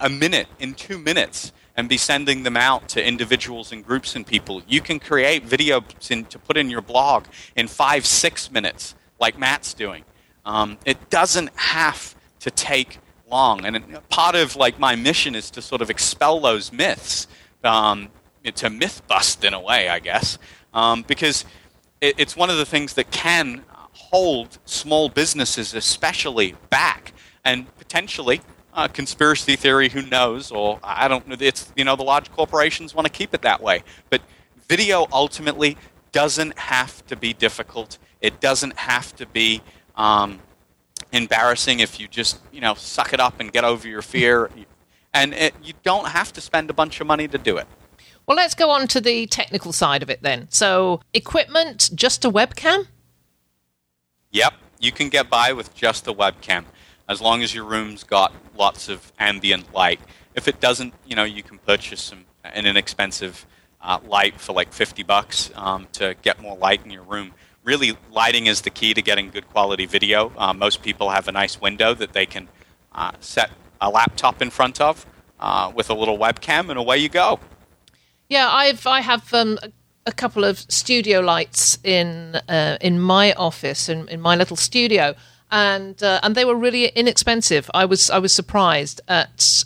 a 0.00 0.08
minute, 0.08 0.46
in 0.58 0.74
two 0.74 0.98
minutes 0.98 1.52
and 1.76 1.88
be 1.88 1.96
sending 1.96 2.42
them 2.42 2.56
out 2.56 2.88
to 2.90 3.06
individuals 3.06 3.72
and 3.72 3.84
groups 3.84 4.14
and 4.14 4.26
people. 4.26 4.62
You 4.68 4.80
can 4.80 5.00
create 5.00 5.46
videos 5.46 6.10
in, 6.10 6.24
to 6.26 6.38
put 6.38 6.56
in 6.56 6.70
your 6.70 6.82
blog 6.82 7.24
in 7.56 7.68
five, 7.68 8.04
six 8.06 8.50
minutes, 8.50 8.94
like 9.18 9.38
Matt's 9.38 9.74
doing. 9.74 10.04
Um, 10.44 10.78
it 10.84 11.10
doesn't 11.10 11.50
have 11.54 12.14
to 12.40 12.50
take 12.50 12.98
long, 13.30 13.64
and 13.64 14.08
part 14.08 14.34
of 14.34 14.56
like 14.56 14.78
my 14.78 14.96
mission 14.96 15.34
is 15.34 15.50
to 15.52 15.62
sort 15.62 15.80
of 15.80 15.88
expel 15.88 16.40
those 16.40 16.72
myths, 16.72 17.26
um, 17.64 18.08
to 18.54 18.68
myth 18.68 19.02
bust 19.06 19.44
in 19.44 19.54
a 19.54 19.60
way, 19.60 19.88
I 19.88 20.00
guess, 20.00 20.38
um, 20.74 21.02
because 21.06 21.44
it, 22.00 22.16
it's 22.18 22.36
one 22.36 22.50
of 22.50 22.58
the 22.58 22.66
things 22.66 22.94
that 22.94 23.10
can 23.10 23.64
hold 23.92 24.58
small 24.64 25.08
businesses, 25.08 25.74
especially, 25.74 26.54
back, 26.68 27.12
and 27.44 27.74
potentially 27.76 28.40
uh, 28.74 28.88
conspiracy 28.88 29.56
theory, 29.56 29.88
who 29.88 30.02
knows? 30.02 30.50
Or 30.50 30.78
I 30.82 31.08
don't 31.08 31.26
know. 31.28 31.36
It's 31.38 31.72
you 31.76 31.84
know 31.84 31.96
the 31.96 32.02
large 32.02 32.30
corporations 32.32 32.94
want 32.94 33.06
to 33.06 33.12
keep 33.12 33.34
it 33.34 33.42
that 33.42 33.62
way, 33.62 33.82
but 34.10 34.22
video 34.68 35.06
ultimately 35.12 35.76
doesn't 36.12 36.58
have 36.58 37.04
to 37.06 37.16
be 37.16 37.32
difficult. 37.32 37.98
It 38.20 38.40
doesn't 38.40 38.76
have 38.78 39.14
to 39.16 39.26
be 39.26 39.62
um, 39.96 40.40
embarrassing 41.12 41.80
if 41.80 42.00
you 42.00 42.08
just 42.08 42.40
you 42.52 42.60
know 42.60 42.74
suck 42.74 43.12
it 43.12 43.20
up 43.20 43.40
and 43.40 43.52
get 43.52 43.64
over 43.64 43.86
your 43.86 44.02
fear, 44.02 44.50
and 45.12 45.34
it, 45.34 45.54
you 45.62 45.74
don't 45.82 46.08
have 46.08 46.32
to 46.34 46.40
spend 46.40 46.70
a 46.70 46.74
bunch 46.74 47.00
of 47.00 47.06
money 47.06 47.28
to 47.28 47.38
do 47.38 47.56
it. 47.58 47.66
Well, 48.26 48.36
let's 48.36 48.54
go 48.54 48.70
on 48.70 48.86
to 48.88 49.00
the 49.00 49.26
technical 49.26 49.72
side 49.72 50.02
of 50.02 50.08
it 50.08 50.22
then. 50.22 50.46
So, 50.48 51.00
equipment, 51.12 51.90
just 51.92 52.24
a 52.24 52.30
webcam? 52.30 52.86
Yep, 54.30 54.54
you 54.78 54.92
can 54.92 55.08
get 55.08 55.28
by 55.28 55.52
with 55.52 55.74
just 55.74 56.06
a 56.06 56.14
webcam 56.14 56.64
as 57.08 57.20
long 57.20 57.42
as 57.42 57.54
your 57.54 57.64
room's 57.64 58.04
got 58.04 58.32
lots 58.56 58.88
of 58.88 59.12
ambient 59.18 59.72
light. 59.74 60.00
If 60.34 60.48
it 60.48 60.60
doesn't, 60.60 60.94
you 61.06 61.14
know, 61.14 61.24
you 61.24 61.42
can 61.42 61.58
purchase 61.58 62.00
some 62.00 62.24
an 62.44 62.66
inexpensive 62.66 63.46
uh, 63.80 63.98
light 64.06 64.40
for 64.40 64.52
like 64.52 64.72
50 64.72 65.02
bucks 65.02 65.50
um, 65.54 65.86
to 65.92 66.14
get 66.22 66.40
more 66.40 66.56
light 66.56 66.84
in 66.84 66.90
your 66.90 67.02
room. 67.02 67.32
Really, 67.64 67.96
lighting 68.10 68.46
is 68.46 68.62
the 68.62 68.70
key 68.70 68.94
to 68.94 69.02
getting 69.02 69.30
good 69.30 69.48
quality 69.48 69.86
video. 69.86 70.32
Uh, 70.36 70.52
most 70.52 70.82
people 70.82 71.10
have 71.10 71.28
a 71.28 71.32
nice 71.32 71.60
window 71.60 71.94
that 71.94 72.12
they 72.12 72.26
can 72.26 72.48
uh, 72.92 73.12
set 73.20 73.50
a 73.80 73.88
laptop 73.88 74.42
in 74.42 74.50
front 74.50 74.80
of 74.80 75.06
uh, 75.38 75.70
with 75.74 75.90
a 75.90 75.94
little 75.94 76.18
webcam, 76.18 76.70
and 76.70 76.78
away 76.78 76.98
you 76.98 77.08
go. 77.08 77.38
Yeah, 78.28 78.50
I've 78.50 78.86
I 78.86 79.00
have 79.00 79.32
um, 79.32 79.58
a 80.06 80.12
couple 80.12 80.44
of 80.44 80.58
studio 80.58 81.20
lights 81.20 81.78
in 81.84 82.36
uh, 82.48 82.78
in 82.80 83.00
my 83.00 83.32
office 83.34 83.88
in, 83.88 84.08
in 84.08 84.20
my 84.20 84.34
little 84.34 84.56
studio 84.56 85.14
and 85.52 86.02
uh, 86.02 86.18
and 86.22 86.34
they 86.34 86.44
were 86.44 86.56
really 86.56 86.86
inexpensive. 86.86 87.70
I 87.72 87.84
was 87.84 88.10
I 88.10 88.18
was 88.18 88.32
surprised 88.32 89.00
at 89.06 89.64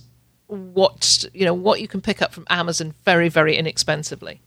what 0.48 1.24
you 1.32 1.46
know 1.46 1.54
what 1.54 1.80
you 1.80 1.88
can 1.88 2.02
pick 2.02 2.20
up 2.20 2.34
from 2.34 2.44
Amazon 2.50 2.92
very 3.04 3.30
very 3.30 3.56
inexpensively. 3.56 4.42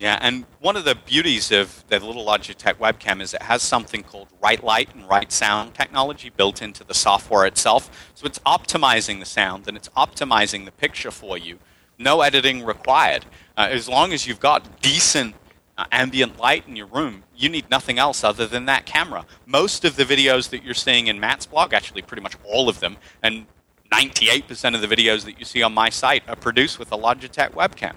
Yeah, 0.00 0.18
and 0.20 0.44
one 0.58 0.76
of 0.76 0.84
the 0.84 0.96
beauties 0.96 1.52
of 1.52 1.84
the 1.88 2.00
little 2.00 2.26
Logitech 2.26 2.74
webcam 2.74 3.22
is 3.22 3.32
it 3.32 3.42
has 3.42 3.62
something 3.62 4.02
called 4.02 4.26
right 4.42 4.62
light 4.62 4.92
and 4.94 5.08
right 5.08 5.30
sound 5.30 5.74
technology 5.74 6.30
built 6.30 6.60
into 6.60 6.82
the 6.82 6.94
software 6.94 7.46
itself. 7.46 8.10
So 8.14 8.26
it's 8.26 8.40
optimizing 8.40 9.20
the 9.20 9.24
sound 9.24 9.68
and 9.68 9.76
it's 9.76 9.88
optimizing 9.90 10.64
the 10.64 10.72
picture 10.72 11.12
for 11.12 11.38
you. 11.38 11.58
No 11.96 12.22
editing 12.22 12.64
required. 12.64 13.24
Uh, 13.56 13.68
as 13.70 13.88
long 13.88 14.12
as 14.12 14.26
you've 14.26 14.40
got 14.40 14.80
decent 14.82 15.36
Uh, 15.76 15.84
ambient 15.90 16.38
light 16.38 16.68
in 16.68 16.76
your 16.76 16.86
room, 16.86 17.24
you 17.36 17.48
need 17.48 17.68
nothing 17.68 17.98
else 17.98 18.22
other 18.22 18.46
than 18.46 18.64
that 18.66 18.86
camera. 18.86 19.26
Most 19.44 19.84
of 19.84 19.96
the 19.96 20.04
videos 20.04 20.50
that 20.50 20.62
you're 20.62 20.72
seeing 20.72 21.08
in 21.08 21.18
Matt's 21.18 21.46
blog, 21.46 21.74
actually 21.74 22.02
pretty 22.02 22.22
much 22.22 22.36
all 22.44 22.68
of 22.68 22.78
them, 22.78 22.96
and 23.24 23.46
98% 23.92 24.74
of 24.74 24.80
the 24.80 24.86
videos 24.86 25.24
that 25.24 25.38
you 25.38 25.44
see 25.44 25.62
on 25.62 25.74
my 25.74 25.88
site 25.88 26.22
are 26.28 26.36
produced 26.36 26.78
with 26.78 26.92
a 26.92 26.96
Logitech 26.96 27.50
webcam. 27.54 27.96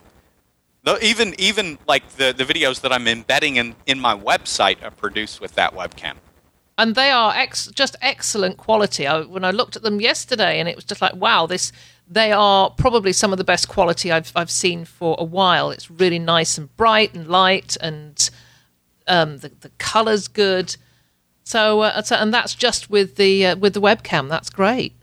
Though 0.84 0.98
even 1.02 1.36
even 1.38 1.78
like 1.88 2.08
the, 2.16 2.34
the 2.36 2.46
videos 2.46 2.82
that 2.82 2.94
I'm 2.94 3.08
embedding 3.08 3.58
in, 3.58 3.76
in 3.86 4.00
my 4.00 4.16
website 4.16 4.82
are 4.84 4.92
produced 4.92 5.42
with 5.42 5.54
that 5.56 5.74
webcam. 5.74 6.16
And 6.78 6.96
they 6.96 7.10
are 7.10 7.34
ex- 7.36 7.68
just 7.68 7.96
excellent 8.02 8.58
quality. 8.58 9.08
I, 9.08 9.22
when 9.22 9.44
I 9.44 9.52
looked 9.52 9.76
at 9.76 9.82
them 9.82 10.00
yesterday, 10.00 10.60
and 10.60 10.70
it 10.70 10.76
was 10.76 10.86
just 10.86 11.02
like, 11.02 11.16
wow, 11.16 11.48
this 11.48 11.72
they 12.10 12.32
are 12.32 12.70
probably 12.70 13.14
some 13.14 13.32
of 13.32 13.38
the 13.38 13.44
best 13.44 13.68
quality 13.68 14.12
I've 14.12 14.32
I've 14.36 14.52
seen 14.52 14.86
for 14.86 15.16
a 15.20 15.24
while. 15.24 15.72
It's 15.72 15.92
really 15.92 16.20
nice 16.20 16.58
and 16.58 16.76
bright 16.78 17.14
and 17.14 17.28
light, 17.28 17.78
and 17.82 18.30
um, 19.08 19.40
the 19.40 19.52
the 19.60 19.72
color's 19.78 20.28
good. 20.28 20.76
So, 21.44 21.82
uh, 21.82 22.02
so, 22.02 22.18
and 22.18 22.34
that's 22.34 22.56
just 22.56 22.90
with 22.90 23.16
the 23.16 23.48
uh, 23.48 23.56
with 23.58 23.74
the 23.74 23.82
webcam. 23.82 24.30
That's 24.30 24.50
great. 24.50 24.94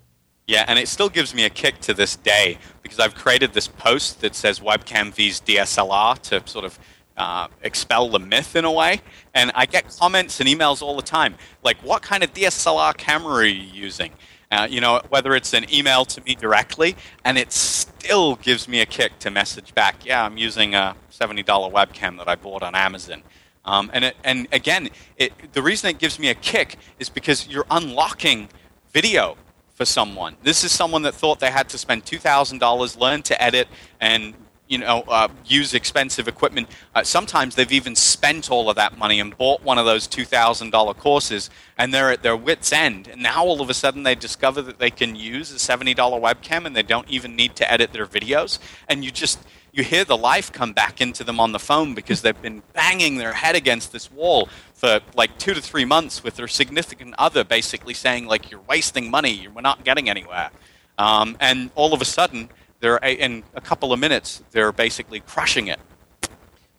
Yeah, 0.47 0.65
and 0.69 0.79
it 0.79 0.89
still 0.89 1.09
gives 1.09 1.35
me 1.35 1.45
a 1.45 1.51
kick 1.51 1.81
to 1.81 1.95
this 1.95 2.17
day 2.17 2.59
because 2.83 3.01
I've 3.01 3.15
created 3.15 3.55
this 3.55 3.67
post 3.67 4.21
that 4.21 4.35
says 4.35 4.61
webcam 4.61 5.07
vs 5.15 5.41
DSLR 5.41 6.19
to 6.19 6.43
sort 6.47 6.67
of 6.67 6.79
uh, 7.17 7.49
expel 7.63 8.11
the 8.11 8.19
myth 8.19 8.55
in 8.55 8.67
a 8.67 8.73
way. 8.73 9.01
And 9.33 9.53
I 9.55 9.65
get 9.65 9.89
comments 9.97 10.41
and 10.41 10.49
emails 10.49 10.83
all 10.83 10.97
the 10.97 11.03
time 11.03 11.37
like, 11.63 11.79
"What 11.79 12.03
kind 12.03 12.23
of 12.23 12.33
DSLR 12.35 12.97
camera 12.97 13.37
are 13.37 13.45
you 13.45 13.69
using?" 13.73 14.13
Uh, 14.55 14.67
you 14.71 14.81
know, 14.81 15.01
whether 15.09 15.35
it's 15.35 15.53
an 15.53 15.67
email 15.73 16.05
to 16.07 16.21
me 16.23 16.35
directly, 16.35 16.97
and 17.25 17.37
it 17.37 17.53
still 17.53 18.37
gives 18.37 18.69
me 18.69 18.81
a 18.81 18.87
kick 18.87 19.19
to 19.21 19.31
message 19.31 19.75
back. 19.75 20.07
Yeah, 20.07 20.25
I'm 20.25 20.39
using 20.39 20.75
a 20.75 20.95
seventy 21.11 21.43
dollar 21.43 21.71
webcam 21.71 22.19
that 22.19 22.29
I 22.29 22.37
bought 22.37 22.63
on 22.63 22.75
Amazon. 22.75 23.23
Um, 23.65 23.91
and 23.95 24.05
it, 24.05 24.17
and 24.25 24.47
again, 24.53 24.91
it, 25.17 25.33
the 25.53 25.63
reason 25.63 25.91
it 25.91 25.99
gives 25.99 26.19
me 26.19 26.29
a 26.29 26.35
kick 26.35 26.77
is 26.99 27.09
because 27.09 27.49
you're 27.49 27.67
unlocking 27.71 28.49
video 28.93 29.37
for 29.75 29.85
someone. 29.85 30.37
This 30.43 30.65
is 30.65 30.71
someone 30.71 31.03
that 31.03 31.15
thought 31.15 31.41
they 31.41 31.51
had 31.51 31.69
to 31.71 31.79
spend 31.79 32.05
two 32.05 32.19
thousand 32.19 32.59
dollars, 32.59 32.97
learn 32.97 33.23
to 33.23 33.43
edit, 33.43 33.69
and 34.01 34.35
you 34.75 34.79
know 34.79 35.05
uh, 35.07 35.29
use 35.47 35.73
expensive 35.73 36.27
equipment. 36.27 36.69
Uh, 36.97 37.05
sometimes 37.05 37.55
they've 37.55 37.71
even 37.71 37.95
spent 37.95 38.51
all 38.51 38.69
of 38.69 38.75
that 38.75 38.99
money 38.99 39.21
and 39.21 39.39
bought 39.39 39.63
one 39.63 39.79
of 39.79 39.87
those 39.87 40.09
two 40.09 40.25
thousand 40.25 40.71
dollar 40.71 40.95
courses, 40.95 41.49
and 41.79 41.95
they're 41.95 42.11
at 42.11 42.25
their 42.25 42.37
wits' 42.37 42.73
end. 42.73 43.07
And 43.07 43.23
now 43.23 43.45
all 43.45 43.61
of 43.61 43.71
a 43.71 43.75
sudden 43.75 44.03
they 44.03 44.17
discover 44.17 44.61
that 44.63 44.81
they 44.81 44.91
can 44.91 45.15
use 45.15 45.53
a 45.53 45.61
seventy 45.61 45.95
dollar 45.95 46.19
webcam 46.21 46.67
and 46.67 46.75
they 46.75 46.83
don't 46.83 47.09
even 47.09 47.37
need 47.37 47.55
to 47.57 47.73
edit 47.73 47.93
their 47.93 48.07
videos. 48.07 48.59
And 48.89 49.05
you 49.05 49.13
just 49.13 49.39
you 49.73 49.85
hear 49.85 50.05
the 50.05 50.17
life 50.17 50.51
come 50.51 50.73
back 50.73 51.01
into 51.01 51.23
them 51.23 51.39
on 51.39 51.53
the 51.53 51.59
phone 51.61 51.95
because 51.95 52.23
they've 52.23 52.43
been 52.43 52.63
banging 52.73 53.17
their 53.19 53.33
head 53.33 53.55
against 53.55 53.93
this 53.93 54.11
wall 54.11 54.49
for 54.73 55.01
like 55.15 55.39
two 55.39 55.55
to 55.55 55.63
three 55.63 55.85
months 55.85 56.25
with 56.25 56.35
their 56.35 56.49
significant 56.49 57.15
other 57.17 57.45
basically 57.45 57.95
saying 57.95 58.27
like 58.27 58.51
you're 58.51 58.61
wasting 58.69 59.11
money 59.11 59.49
we're 59.53 59.61
not 59.61 59.85
getting 59.85 60.09
anywhere 60.09 60.51
um, 60.97 61.37
and 61.41 61.71
all 61.75 61.93
of 61.93 62.01
a 62.01 62.05
sudden 62.05 62.49
they're 62.81 62.97
in 62.99 63.43
a 63.55 63.61
couple 63.61 63.93
of 63.93 64.01
minutes 64.01 64.43
they're 64.51 64.73
basically 64.73 65.21
crushing 65.21 65.69
it. 65.69 65.79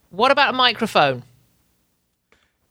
What 0.10 0.32
about 0.32 0.54
a 0.54 0.58
microphone? 0.58 1.24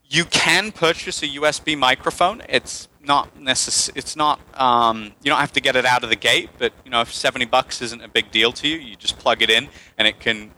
You 0.07 0.25
can 0.25 0.71
purchase 0.71 1.21
a 1.23 1.27
usb 1.27 1.77
microphone. 1.77 2.41
It's 2.47 2.87
not 3.03 3.35
necess- 3.37 3.91
it's 3.95 4.15
not 4.15 4.39
um, 4.59 5.13
you 5.23 5.29
don't 5.29 5.39
have 5.39 5.53
to 5.53 5.61
get 5.61 5.75
it 5.75 5.85
out 5.85 6.03
of 6.03 6.09
the 6.09 6.15
gate 6.15 6.49
but 6.57 6.73
you 6.83 6.89
know 6.89 7.01
if 7.01 7.13
70 7.13 7.45
bucks 7.45 7.81
isn't 7.81 8.01
a 8.01 8.07
big 8.07 8.31
deal 8.31 8.51
to 8.53 8.67
you 8.67 8.77
you 8.77 8.95
just 8.95 9.19
plug 9.19 9.43
it 9.43 9.49
in 9.49 9.69
and 9.97 10.07
it 10.07 10.19
can 10.19 10.51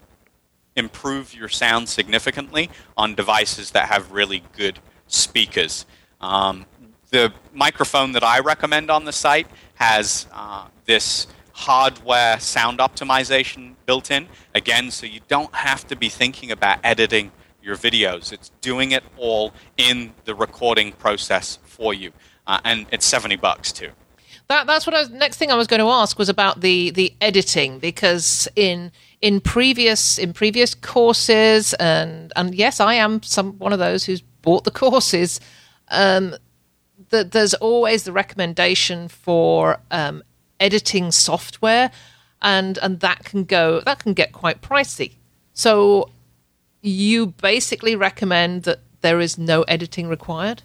improve 0.78 1.34
your 1.34 1.50
sound 1.50 1.90
significantly 1.90 2.70
on 2.96 3.16
devices 3.16 3.72
that 3.72 3.90
have 3.90 4.12
really 4.12 4.44
good 4.56 4.80
speakers. 5.08 5.86
Um, 6.22 6.66
the 7.10 7.34
microphone 7.54 8.12
that 8.12 8.24
i 8.24 8.40
recommend 8.40 8.92
on 8.92 9.06
the 9.06 9.12
site 9.12 9.48
has 9.76 10.28
uh, 10.34 10.68
this 10.86 11.28
hardware 11.58 12.40
sound 12.40 12.78
optimization 12.78 13.74
built 13.88 14.12
in. 14.12 14.28
Again 14.54 14.92
so 14.92 15.08
you 15.08 15.22
don't 15.28 15.54
have 15.56 15.88
to 15.88 15.96
be 15.96 16.08
thinking 16.08 16.52
about 16.52 16.80
editing 16.84 17.32
your 17.64 17.76
videos. 17.76 18.32
It's 18.32 18.50
doing 18.62 18.92
it 18.92 19.04
all 19.18 19.54
in 19.76 20.14
the 20.26 20.36
recording 20.36 20.92
process 20.92 21.58
for 21.64 21.94
you. 21.94 22.12
Uh, 22.46 22.60
and 22.64 22.86
it's 22.92 23.06
70 23.06 23.38
bucks 23.38 23.72
too. 23.72 23.90
That, 24.50 24.68
that's 24.68 24.86
what 24.86 24.96
I 24.96 25.00
was, 25.00 25.10
next 25.10 25.38
thing 25.38 25.52
I 25.52 25.56
was 25.56 25.68
going 25.68 25.82
to 25.82 25.90
ask 25.90 26.18
was 26.18 26.30
about 26.30 26.62
the 26.62 26.92
the 26.92 27.14
editing 27.20 27.80
because 27.80 28.48
in 28.56 28.92
in 29.20 29.42
previous 29.42 30.18
in 30.18 30.32
previous 30.32 30.74
courses 30.74 31.74
and 31.74 32.32
and 32.36 32.56
yes 32.56 32.80
I 32.80 32.94
am 32.94 33.24
some 33.24 33.58
one 33.58 33.74
of 33.74 33.80
those 33.80 34.06
who's 34.06 34.22
bought 34.22 34.64
the 34.64 34.72
courses 34.72 35.42
um, 35.90 36.36
that 37.10 37.32
there's 37.32 37.54
always 37.56 38.04
the 38.04 38.12
recommendation 38.14 39.08
for 39.10 39.80
um, 39.92 40.24
editing 40.60 41.12
software 41.12 41.92
and 42.42 42.78
and 42.80 43.00
that 43.00 43.24
can 43.24 43.44
go 43.44 43.82
that 43.82 44.00
can 44.00 44.14
get 44.14 44.32
quite 44.32 44.62
pricey 44.62 45.14
so 45.54 46.10
you 46.82 47.28
basically 47.28 47.96
recommend 47.96 48.64
that 48.64 48.80
there 49.02 49.20
is 49.20 49.38
no 49.38 49.64
editing 49.64 50.08
required 50.08 50.64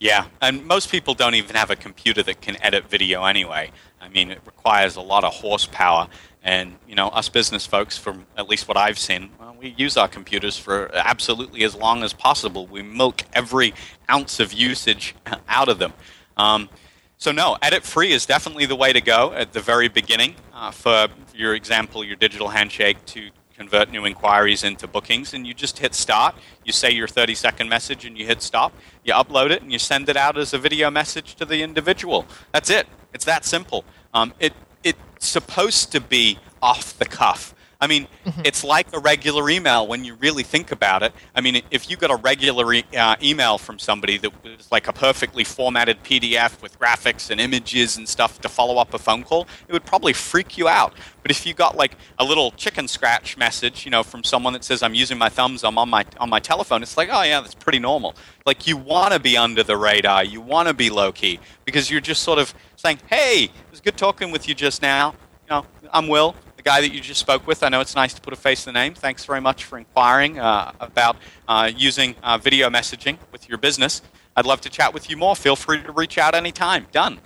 yeah, 0.00 0.26
and 0.40 0.64
most 0.64 0.90
people 0.90 1.14
don't 1.14 1.34
even 1.34 1.56
have 1.56 1.70
a 1.70 1.76
computer 1.76 2.22
that 2.22 2.40
can 2.40 2.56
edit 2.62 2.88
video 2.88 3.24
anyway. 3.24 3.72
I 4.00 4.08
mean, 4.08 4.30
it 4.30 4.40
requires 4.46 4.94
a 4.94 5.00
lot 5.00 5.24
of 5.24 5.32
horsepower, 5.34 6.06
and 6.44 6.76
you 6.86 6.94
know, 6.94 7.08
us 7.08 7.28
business 7.28 7.66
folks, 7.66 7.98
from 7.98 8.24
at 8.36 8.48
least 8.48 8.68
what 8.68 8.76
I've 8.76 8.98
seen, 8.98 9.30
well, 9.40 9.56
we 9.58 9.74
use 9.76 9.96
our 9.96 10.06
computers 10.06 10.56
for 10.56 10.94
absolutely 10.94 11.64
as 11.64 11.74
long 11.74 12.04
as 12.04 12.12
possible. 12.12 12.66
We 12.66 12.82
milk 12.82 13.24
every 13.32 13.74
ounce 14.08 14.38
of 14.38 14.52
usage 14.52 15.16
out 15.48 15.68
of 15.68 15.80
them. 15.80 15.92
Um, 16.36 16.68
so 17.18 17.32
no, 17.32 17.56
edit 17.60 17.82
free 17.82 18.12
is 18.12 18.26
definitely 18.26 18.66
the 18.66 18.76
way 18.76 18.92
to 18.92 19.00
go 19.00 19.32
at 19.32 19.52
the 19.52 19.60
very 19.60 19.88
beginning. 19.88 20.36
Uh, 20.54 20.70
for 20.70 21.08
your 21.34 21.54
example, 21.54 22.04
your 22.04 22.14
digital 22.14 22.48
handshake 22.48 23.04
to 23.06 23.30
convert 23.56 23.90
new 23.90 24.06
inquiries 24.06 24.62
into 24.62 24.86
bookings, 24.86 25.34
and 25.34 25.44
you 25.44 25.52
just 25.52 25.78
hit 25.78 25.94
start. 25.94 26.36
You 26.64 26.72
say 26.72 26.92
your 26.92 27.08
30 27.08 27.34
second 27.34 27.68
message 27.68 28.04
and 28.04 28.16
you 28.16 28.24
hit 28.24 28.40
stop. 28.40 28.72
You 29.02 29.14
upload 29.14 29.50
it 29.50 29.62
and 29.62 29.72
you 29.72 29.80
send 29.80 30.08
it 30.08 30.16
out 30.16 30.38
as 30.38 30.54
a 30.54 30.58
video 30.58 30.92
message 30.92 31.34
to 31.34 31.44
the 31.44 31.62
individual. 31.62 32.24
That's 32.52 32.70
it. 32.70 32.86
It's 33.12 33.24
that 33.24 33.44
simple. 33.44 33.84
Um, 34.14 34.32
it, 34.38 34.52
it's 34.84 34.98
supposed 35.18 35.90
to 35.92 36.00
be 36.00 36.38
off 36.62 36.96
the 36.98 37.04
cuff. 37.04 37.52
I 37.80 37.86
mean, 37.86 38.08
mm-hmm. 38.26 38.40
it's 38.44 38.64
like 38.64 38.92
a 38.92 38.98
regular 38.98 39.48
email 39.48 39.86
when 39.86 40.04
you 40.04 40.14
really 40.14 40.42
think 40.42 40.72
about 40.72 41.04
it. 41.04 41.12
I 41.32 41.40
mean, 41.40 41.62
if 41.70 41.88
you 41.88 41.96
got 41.96 42.10
a 42.10 42.16
regular 42.16 42.72
e- 42.72 42.84
uh, 42.96 43.14
email 43.22 43.56
from 43.56 43.78
somebody 43.78 44.18
that 44.18 44.32
was 44.42 44.72
like 44.72 44.88
a 44.88 44.92
perfectly 44.92 45.44
formatted 45.44 46.02
PDF 46.02 46.60
with 46.60 46.76
graphics 46.80 47.30
and 47.30 47.40
images 47.40 47.96
and 47.96 48.08
stuff 48.08 48.40
to 48.40 48.48
follow 48.48 48.78
up 48.78 48.94
a 48.94 48.98
phone 48.98 49.22
call, 49.22 49.46
it 49.68 49.72
would 49.72 49.84
probably 49.84 50.12
freak 50.12 50.58
you 50.58 50.66
out. 50.66 50.92
But 51.22 51.30
if 51.30 51.46
you 51.46 51.54
got 51.54 51.76
like 51.76 51.96
a 52.18 52.24
little 52.24 52.50
chicken 52.52 52.88
scratch 52.88 53.36
message, 53.36 53.84
you 53.84 53.92
know, 53.92 54.02
from 54.02 54.24
someone 54.24 54.54
that 54.54 54.64
says, 54.64 54.82
"I'm 54.82 54.94
using 54.94 55.16
my 55.16 55.28
thumbs, 55.28 55.62
I'm 55.62 55.78
on 55.78 55.88
my 55.88 56.04
on 56.18 56.28
my 56.28 56.40
telephone," 56.40 56.82
it's 56.82 56.96
like, 56.96 57.10
oh 57.12 57.22
yeah, 57.22 57.40
that's 57.40 57.54
pretty 57.54 57.78
normal. 57.78 58.16
Like 58.44 58.66
you 58.66 58.76
want 58.76 59.12
to 59.12 59.20
be 59.20 59.36
under 59.36 59.62
the 59.62 59.76
radar, 59.76 60.24
you 60.24 60.40
want 60.40 60.66
to 60.66 60.74
be 60.74 60.90
low 60.90 61.12
key 61.12 61.38
because 61.64 61.92
you're 61.92 62.00
just 62.00 62.24
sort 62.24 62.40
of 62.40 62.52
saying, 62.74 62.98
"Hey, 63.08 63.44
it 63.44 63.70
was 63.70 63.80
good 63.80 63.96
talking 63.96 64.32
with 64.32 64.48
you 64.48 64.56
just 64.56 64.82
now." 64.82 65.14
You 65.44 65.50
know, 65.50 65.66
I'm 65.92 66.08
Will 66.08 66.34
guy 66.68 66.82
that 66.82 66.92
you 66.92 67.00
just 67.00 67.18
spoke 67.18 67.46
with. 67.46 67.62
I 67.62 67.70
know 67.70 67.80
it's 67.80 67.96
nice 67.96 68.12
to 68.12 68.20
put 68.20 68.34
a 68.34 68.36
face 68.36 68.60
to 68.60 68.66
the 68.66 68.72
name. 68.72 68.92
Thanks 68.92 69.24
very 69.24 69.40
much 69.40 69.64
for 69.64 69.78
inquiring 69.78 70.38
uh, 70.38 70.72
about 70.80 71.16
uh, 71.48 71.70
using 71.74 72.14
uh, 72.22 72.36
video 72.36 72.68
messaging 72.68 73.16
with 73.32 73.48
your 73.48 73.56
business. 73.56 74.02
I'd 74.36 74.44
love 74.44 74.60
to 74.60 74.68
chat 74.68 74.92
with 74.92 75.08
you 75.08 75.16
more. 75.16 75.34
Feel 75.34 75.56
free 75.56 75.82
to 75.82 75.92
reach 75.92 76.18
out 76.18 76.34
anytime. 76.34 76.86
Done. 76.92 77.20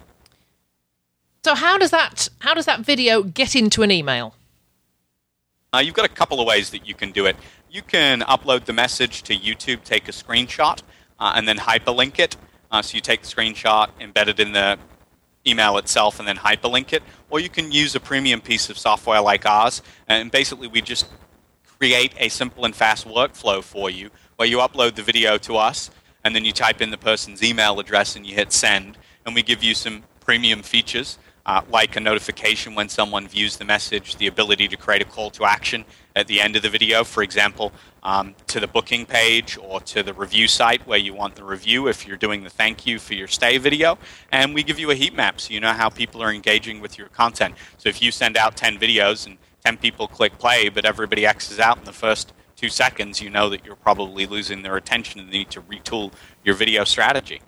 So 1.43 1.57
how 1.57 1.77
does 1.77 1.91
that 1.91 2.29
how 2.39 2.55
does 2.55 2.67
that 2.67 2.83
video 2.83 3.25
get 3.25 3.57
into 3.57 3.83
an 3.83 3.91
email? 3.91 4.37
Uh, 5.75 5.79
you've 5.79 5.95
got 5.95 6.07
a 6.07 6.15
couple 6.21 6.39
of 6.41 6.47
ways 6.47 6.71
that 6.71 6.87
you 6.87 6.95
can 6.95 7.11
do 7.11 7.27
it. 7.27 7.35
You 7.69 7.83
can 7.83 8.21
upload 8.21 8.67
the 8.67 8.73
message 8.73 9.25
to 9.25 9.35
YouTube, 9.35 9.83
take 9.83 10.07
a 10.09 10.13
screenshot, 10.13 10.83
uh, 11.19 11.33
and 11.35 11.49
then 11.49 11.57
hyperlink 11.57 12.21
it. 12.21 12.37
Uh, 12.71 12.81
so 12.81 12.95
you 12.95 13.01
take 13.01 13.23
the 13.23 13.29
screenshot, 13.29 13.89
embed 13.99 14.29
it 14.29 14.39
in 14.39 14.53
the 14.53 14.79
email 15.47 15.77
itself 15.79 16.19
and 16.19 16.29
then 16.29 16.37
hyperlink 16.37 16.93
it, 16.93 17.03
or 17.31 17.41
you 17.41 17.49
can 17.49 17.73
use 17.73 17.95
a 17.95 18.01
premium 18.01 18.41
piece 18.41 18.71
of 18.71 18.79
software 18.79 19.21
like 19.21 19.47
ours, 19.47 19.83
and 20.09 20.31
basically 20.31 20.69
we 20.69 20.81
just 20.81 21.07
create 21.79 22.15
a 22.19 22.29
simple 22.29 22.65
and 22.65 22.75
fast 22.75 23.07
workflow 23.07 23.63
for 23.63 23.91
you 23.91 24.11
where 24.37 24.49
you 24.49 24.59
upload 24.59 24.95
the 24.95 25.03
video 25.03 25.39
to 25.39 25.57
us, 25.57 25.91
and 26.25 26.35
then 26.35 26.45
you 26.45 26.53
type 26.53 26.81
in 26.81 26.91
the 26.91 26.99
person's 26.99 27.43
email 27.43 27.81
address 27.81 28.17
and 28.17 28.25
you 28.27 28.35
hit 28.35 28.53
send, 28.53 28.97
and 29.27 29.35
we 29.35 29.43
give 29.43 29.63
you 29.63 29.75
some 29.75 30.03
premium 30.21 30.63
features 30.63 31.19
uh, 31.47 31.61
like 31.69 31.97
a 31.97 32.01
notification 32.01 32.75
when 32.75 32.89
someone 32.89 33.27
views 33.27 33.57
the 33.57 33.65
message, 33.65 34.17
the 34.17 34.27
ability 34.29 34.69
to 34.69 34.77
create 34.77 35.03
a 35.03 35.05
call 35.05 35.31
to 35.31 35.45
action 35.45 35.85
at 36.15 36.27
the 36.27 36.41
end 36.41 36.57
of 36.57 36.63
the 36.63 36.69
video, 36.69 37.05
for 37.05 37.23
example, 37.23 37.73
um, 38.03 38.35
to 38.49 38.61
the 38.61 38.67
booking 38.67 39.07
page 39.07 39.57
or 39.61 39.81
to 39.81 40.03
the 40.03 40.13
review 40.13 40.49
site 40.49 40.87
where 40.87 40.99
you 40.99 41.15
want 41.15 41.37
the 41.37 41.45
review 41.45 41.89
if 41.89 42.07
you're 42.07 42.17
doing 42.17 42.43
the 42.43 42.51
thank 42.51 42.87
you 42.87 42.99
for 42.99 43.15
your 43.15 43.29
stay 43.29 43.59
video. 43.59 43.99
And 44.31 44.55
we 44.55 44.63
give 44.63 44.79
you 44.79 44.91
a 44.91 44.95
heat 44.95 45.15
map 45.15 45.41
so 45.41 45.55
you 45.55 45.61
know 45.61 45.73
how 45.73 45.89
people 45.89 46.23
are 46.23 46.33
engaging 46.33 46.81
with 46.81 46.99
your 46.99 47.09
content. 47.09 47.55
So 47.79 47.89
if 47.89 48.03
you 48.03 48.11
send 48.11 48.37
out 48.37 48.57
10 48.57 48.79
videos 48.79 49.27
and 49.27 49.39
10 49.65 49.77
people 49.79 50.09
click 50.09 50.39
play, 50.39 50.69
but 50.69 50.85
everybody 50.85 51.25
X's 51.27 51.59
out 51.59 51.79
in 51.79 51.85
the 51.85 51.93
first 51.93 52.33
two 52.57 52.69
seconds, 52.69 53.21
you 53.21 53.31
know 53.31 53.49
that 53.49 53.65
you're 53.65 53.77
probably 53.77 54.27
losing 54.27 54.63
their 54.63 54.77
attention 54.77 55.21
and 55.21 55.31
need 55.31 55.51
to 55.51 55.63
retool 55.63 56.13
your 56.45 56.55
video 56.55 56.85
strategy 56.85 57.41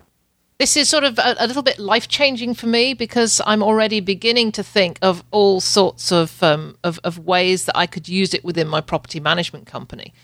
this 0.58 0.76
is 0.76 0.88
sort 0.88 1.04
of 1.04 1.18
a, 1.18 1.34
a 1.38 1.46
little 1.46 1.62
bit 1.62 1.78
life 1.78 2.06
changing 2.08 2.54
for 2.54 2.66
me 2.66 2.94
because 2.94 3.40
I'm 3.44 3.62
already 3.62 4.00
beginning 4.00 4.52
to 4.52 4.62
think 4.62 4.98
of 5.02 5.24
all 5.30 5.60
sorts 5.60 6.12
of, 6.12 6.42
um, 6.42 6.76
of, 6.84 7.00
of 7.02 7.18
ways 7.18 7.64
that 7.64 7.76
I 7.76 7.86
could 7.86 8.08
use 8.08 8.34
it 8.34 8.44
within 8.44 8.68
my 8.68 8.80
property 8.80 9.18
management 9.18 9.66
company. 9.66 10.14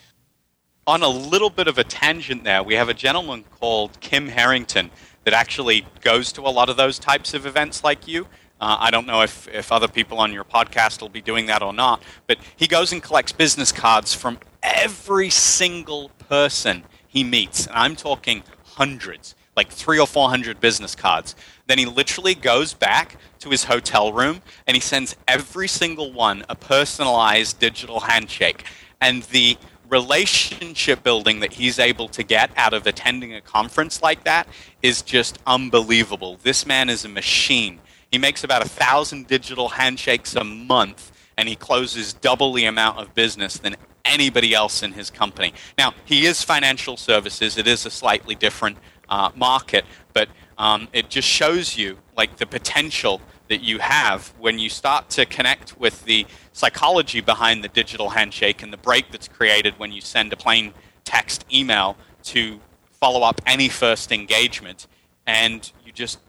On 0.87 1.03
a 1.03 1.09
little 1.09 1.51
bit 1.51 1.69
of 1.69 1.79
a 1.79 1.85
tangent 1.85 2.45
there, 2.45 2.63
we 2.63 2.75
have 2.75 2.89
a 2.89 2.95
gentleman 2.95 3.45
called 3.59 3.99
Kim 4.01 4.29
Harrington 4.29 4.91
that 5.25 5.35
actually 5.35 5.87
goes 6.01 6.33
to 6.33 6.43
a 6.43 6.49
lot 6.49 6.69
of 6.69 6.77
those 6.77 6.99
types 6.99 7.35
of 7.35 7.45
events 7.45 7.85
like 7.85 8.07
you. 8.09 8.27
Uh, 8.61 8.77
I 8.79 8.91
don't 8.91 9.07
know 9.07 9.23
if, 9.23 9.49
if 9.49 9.73
other 9.73 9.89
people 9.89 10.19
on 10.19 10.33
your 10.33 10.45
podcast 10.45 11.01
will 11.01 11.09
be 11.09 11.21
doing 11.23 11.47
that 11.47 11.63
or 11.63 11.73
not, 11.73 12.03
but 12.27 12.39
he 12.57 12.67
goes 12.67 12.93
and 12.93 13.03
collects 13.03 13.33
business 13.33 13.73
cards 13.73 14.15
from 14.15 14.39
every 14.63 15.31
single 15.31 16.11
person 16.29 16.85
he 17.09 17.25
meets. 17.25 17.67
And 17.67 17.77
I'm 17.77 17.97
talking 17.97 18.43
hundreds 18.65 19.35
like 19.61 19.69
three 19.71 20.01
or 20.01 20.07
four 20.07 20.31
hundred 20.31 20.59
business 20.59 20.95
cards. 20.95 21.37
Then 21.67 21.77
he 21.77 21.85
literally 21.85 22.35
goes 22.35 22.73
back 22.73 23.17
to 23.41 23.51
his 23.51 23.65
hotel 23.65 24.11
room 24.11 24.41
and 24.67 24.75
he 24.75 24.81
sends 24.81 25.17
every 25.29 25.69
single 25.69 26.11
one 26.13 26.47
a 26.49 26.55
personalized 26.55 27.59
digital 27.59 28.01
handshake. 28.01 28.65
And 29.03 29.23
the 29.25 29.59
relationship 29.91 31.03
building 31.03 31.41
that 31.41 31.53
he's 31.53 31.79
able 31.79 32.09
to 32.09 32.23
get 32.23 32.51
out 32.57 32.73
of 32.73 32.87
attending 32.87 33.35
a 33.35 33.43
conference 33.43 34.01
like 34.01 34.25
that 34.25 34.49
is 34.81 35.03
just 35.03 35.39
unbelievable. 35.47 36.39
This 36.43 36.65
man 36.65 36.89
is 36.89 37.05
a 37.05 37.09
machine. 37.09 37.81
He 38.11 38.17
makes 38.17 38.43
about 38.45 38.65
a 38.65 38.69
thousand 38.69 39.27
digital 39.27 39.69
handshakes 39.69 40.37
a 40.37 40.45
month, 40.45 41.13
and 41.37 41.49
he 41.49 41.57
closes 41.57 42.15
double 42.15 42.55
the 42.55 42.65
amount 42.65 42.99
of 42.99 43.15
business 43.15 43.59
than 43.59 43.77
anybody 44.05 44.55
else 44.55 44.83
in 44.83 44.93
his 44.93 45.11
company. 45.11 45.53
Now, 45.77 45.93
he 46.05 46.25
is 46.25 46.43
financial 46.43 46.97
services. 46.97 47.59
It 47.59 47.67
is 47.67 47.85
a 47.85 47.91
slightly 47.91 48.35
different 48.35 48.79
uh, 49.11 49.31
market, 49.35 49.85
but 50.13 50.29
um, 50.59 50.89
it 50.93 51.09
just 51.09 51.29
shows 51.29 51.77
you 51.77 51.99
like 52.17 52.37
the 52.37 52.47
potential 52.47 53.21
that 53.49 53.63
you 53.63 53.79
have 53.81 54.33
when 54.39 54.59
you 54.59 54.69
start 54.69 55.11
to 55.11 55.27
connect 55.27 55.79
with 55.79 56.05
the 56.05 56.25
psychology 56.53 57.21
behind 57.21 57.65
the 57.65 57.69
digital 57.69 58.11
handshake 58.11 58.63
and 58.63 58.73
the 58.73 58.77
break 58.77 59.11
that's 59.11 59.27
created 59.27 59.77
when 59.79 59.91
you 59.91 60.01
send 60.01 60.33
a 60.33 60.37
plain 60.37 60.73
text 61.05 61.45
email 61.53 61.97
to 62.23 62.61
follow 62.85 63.23
up 63.23 63.41
any 63.47 63.69
first 63.69 64.13
engagement 64.13 64.87
and 65.27 65.73
you 65.85 65.91
just 65.91 66.21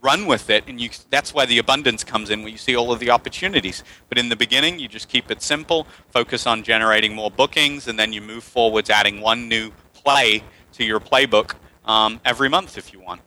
run 0.00 0.24
with 0.24 0.48
it 0.48 0.64
and 0.66 0.80
you 0.80 0.88
that's 1.10 1.34
where 1.34 1.44
the 1.44 1.58
abundance 1.58 2.02
comes 2.02 2.30
in 2.30 2.40
where 2.40 2.48
you 2.48 2.56
see 2.56 2.74
all 2.74 2.90
of 2.92 3.00
the 3.00 3.10
opportunities. 3.10 3.84
But 4.08 4.16
in 4.16 4.30
the 4.30 4.36
beginning 4.36 4.78
you 4.78 4.88
just 4.88 5.08
keep 5.08 5.30
it 5.30 5.42
simple 5.42 5.86
focus 6.08 6.46
on 6.46 6.62
generating 6.62 7.14
more 7.14 7.30
bookings 7.30 7.88
and 7.88 7.98
then 7.98 8.12
you 8.12 8.22
move 8.22 8.44
forwards 8.44 8.88
adding 8.88 9.20
one 9.20 9.48
new 9.48 9.72
play 9.92 10.42
to 10.72 10.84
your 10.84 11.00
playbook 11.00 11.56
um, 11.90 12.20
every 12.24 12.48
month 12.48 12.78
if 12.78 12.92
you 12.92 13.00
want 13.00 13.20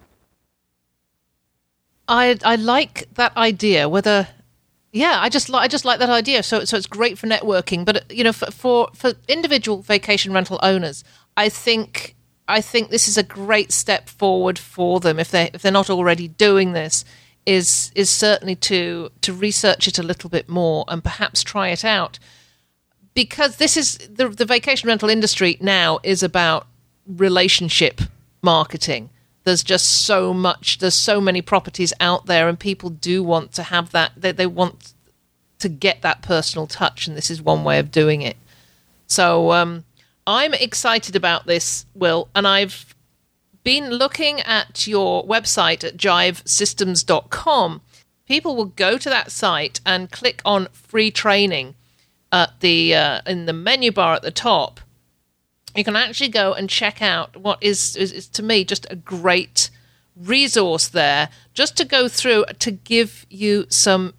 I 2.07 2.37
I 2.43 2.55
like 2.55 3.07
that 3.15 3.35
idea. 3.37 3.87
Whether 3.87 4.27
yeah, 4.91 5.19
I 5.19 5.29
just 5.29 5.49
like 5.49 5.63
I 5.63 5.67
just 5.67 5.85
like 5.85 5.99
that 5.99 6.09
idea. 6.09 6.43
So 6.43 6.65
so 6.65 6.77
it's 6.77 6.87
great 6.87 7.17
for 7.17 7.27
networking, 7.27 7.85
but 7.85 8.11
you 8.11 8.23
know, 8.23 8.33
for 8.33 8.51
for, 8.51 8.89
for 8.93 9.13
individual 9.27 9.81
vacation 9.81 10.33
rental 10.33 10.59
owners, 10.61 11.03
I 11.37 11.49
think 11.49 12.15
I 12.47 12.61
think 12.61 12.89
this 12.89 13.07
is 13.07 13.17
a 13.17 13.23
great 13.23 13.71
step 13.71 14.09
forward 14.09 14.59
for 14.59 14.99
them 14.99 15.19
if 15.19 15.31
they 15.31 15.49
if 15.53 15.61
they're 15.61 15.71
not 15.71 15.89
already 15.89 16.27
doing 16.27 16.73
this. 16.73 17.05
Is 17.45 17.91
is 17.93 18.09
certainly 18.09 18.55
to 18.55 19.11
to 19.19 19.33
research 19.33 19.87
it 19.87 19.99
a 19.99 20.03
little 20.03 20.29
bit 20.29 20.47
more 20.47 20.85
and 20.87 21.03
perhaps 21.03 21.43
try 21.43 21.69
it 21.69 21.83
out 21.83 22.17
because 23.13 23.57
this 23.57 23.75
is 23.75 23.97
the 23.97 24.29
the 24.29 24.45
vacation 24.45 24.87
rental 24.87 25.09
industry 25.09 25.57
now 25.59 25.99
is 26.03 26.23
about 26.23 26.67
relationship 27.05 27.99
marketing. 28.43 29.09
There's 29.43 29.63
just 29.63 30.05
so 30.05 30.33
much 30.33 30.77
there's 30.77 30.93
so 30.93 31.19
many 31.19 31.41
properties 31.41 31.93
out 31.99 32.27
there 32.27 32.47
and 32.47 32.59
people 32.59 32.89
do 32.89 33.23
want 33.23 33.51
to 33.53 33.63
have 33.63 33.91
that 33.91 34.11
they, 34.15 34.31
they 34.31 34.47
want 34.47 34.93
to 35.59 35.69
get 35.69 36.01
that 36.01 36.21
personal 36.21 36.67
touch 36.67 37.07
and 37.07 37.17
this 37.17 37.29
is 37.29 37.41
one 37.41 37.63
way 37.63 37.79
of 37.79 37.91
doing 37.91 38.21
it. 38.21 38.37
So 39.07 39.51
um, 39.51 39.85
i'm 40.25 40.53
excited 40.53 41.15
about 41.15 41.45
this 41.45 41.85
will 41.93 42.29
and 42.35 42.47
i've 42.47 42.95
been 43.63 43.89
looking 43.89 44.39
at 44.41 44.87
your 44.87 45.25
website 45.25 45.83
at 45.83 45.97
jivesystems.com 45.97 47.81
people 48.25 48.55
will 48.55 48.65
go 48.65 48.97
to 48.97 49.09
that 49.09 49.31
site 49.31 49.81
and 49.85 50.11
click 50.11 50.41
on 50.45 50.67
free 50.71 51.11
training 51.11 51.75
at 52.31 52.59
the 52.61 52.95
uh, 52.95 53.21
in 53.25 53.45
the 53.45 53.53
menu 53.53 53.91
bar 53.91 54.15
at 54.15 54.21
the 54.21 54.31
top 54.31 54.79
you 55.75 55.83
can 55.83 55.95
actually 55.95 56.29
go 56.29 56.53
and 56.53 56.69
check 56.69 57.01
out 57.01 57.35
what 57.37 57.57
is, 57.61 57.95
is, 57.95 58.11
is, 58.11 58.27
to 58.29 58.43
me 58.43 58.63
just 58.63 58.85
a 58.89 58.95
great 58.95 59.69
resource 60.15 60.87
there 60.87 61.29
just 61.53 61.75
to 61.77 61.85
go 61.85 62.07
through 62.07 62.45
to 62.59 62.71
give 62.71 63.25
you 63.29 63.65
some 63.69 64.13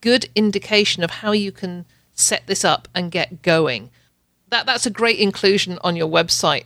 good 0.00 0.28
indication 0.34 1.02
of 1.02 1.10
how 1.10 1.32
you 1.32 1.50
can 1.52 1.86
set 2.12 2.46
this 2.46 2.64
up 2.64 2.88
and 2.94 3.10
get 3.10 3.42
going. 3.42 3.90
That 4.50 4.66
that's 4.66 4.84
a 4.84 4.90
great 4.90 5.18
inclusion 5.18 5.78
on 5.82 5.96
your 5.96 6.08
website 6.08 6.64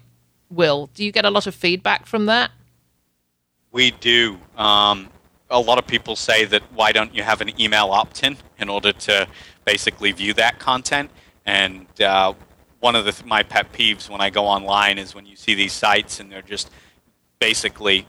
will. 0.51 0.91
Do 0.95 1.05
you 1.05 1.13
get 1.13 1.25
a 1.25 1.31
lot 1.31 1.47
of 1.47 1.55
feedback 1.55 2.07
from 2.07 2.27
that? 2.27 2.51
We 3.71 3.93
do. 3.93 4.39
Um, 4.57 5.11
a 5.51 5.61
lot 5.61 5.79
of 5.79 5.87
people 5.87 6.17
say 6.17 6.45
that 6.47 6.63
why 6.73 6.93
don't 6.93 7.15
you 7.15 7.23
have 7.23 7.41
an 7.41 7.61
email 7.61 7.91
opt-in 7.91 8.37
in 8.59 8.69
order 8.69 8.93
to 8.93 9.29
basically 9.65 10.11
view 10.13 10.35
that 10.35 10.59
content? 10.59 11.11
And 11.45 11.87
uh, 12.01 12.33
one 12.87 12.95
of 12.95 13.05
the, 13.05 13.27
my 13.27 13.43
pet 13.43 13.73
peeves 13.73 14.09
when 14.09 14.21
I 14.21 14.31
go 14.31 14.45
online 14.47 14.97
is 14.97 15.13
when 15.13 15.27
you 15.27 15.35
see 15.35 15.55
these 15.55 15.73
sites 15.73 16.21
and 16.21 16.31
they're 16.31 16.41
just 16.41 16.71
basically 17.41 18.07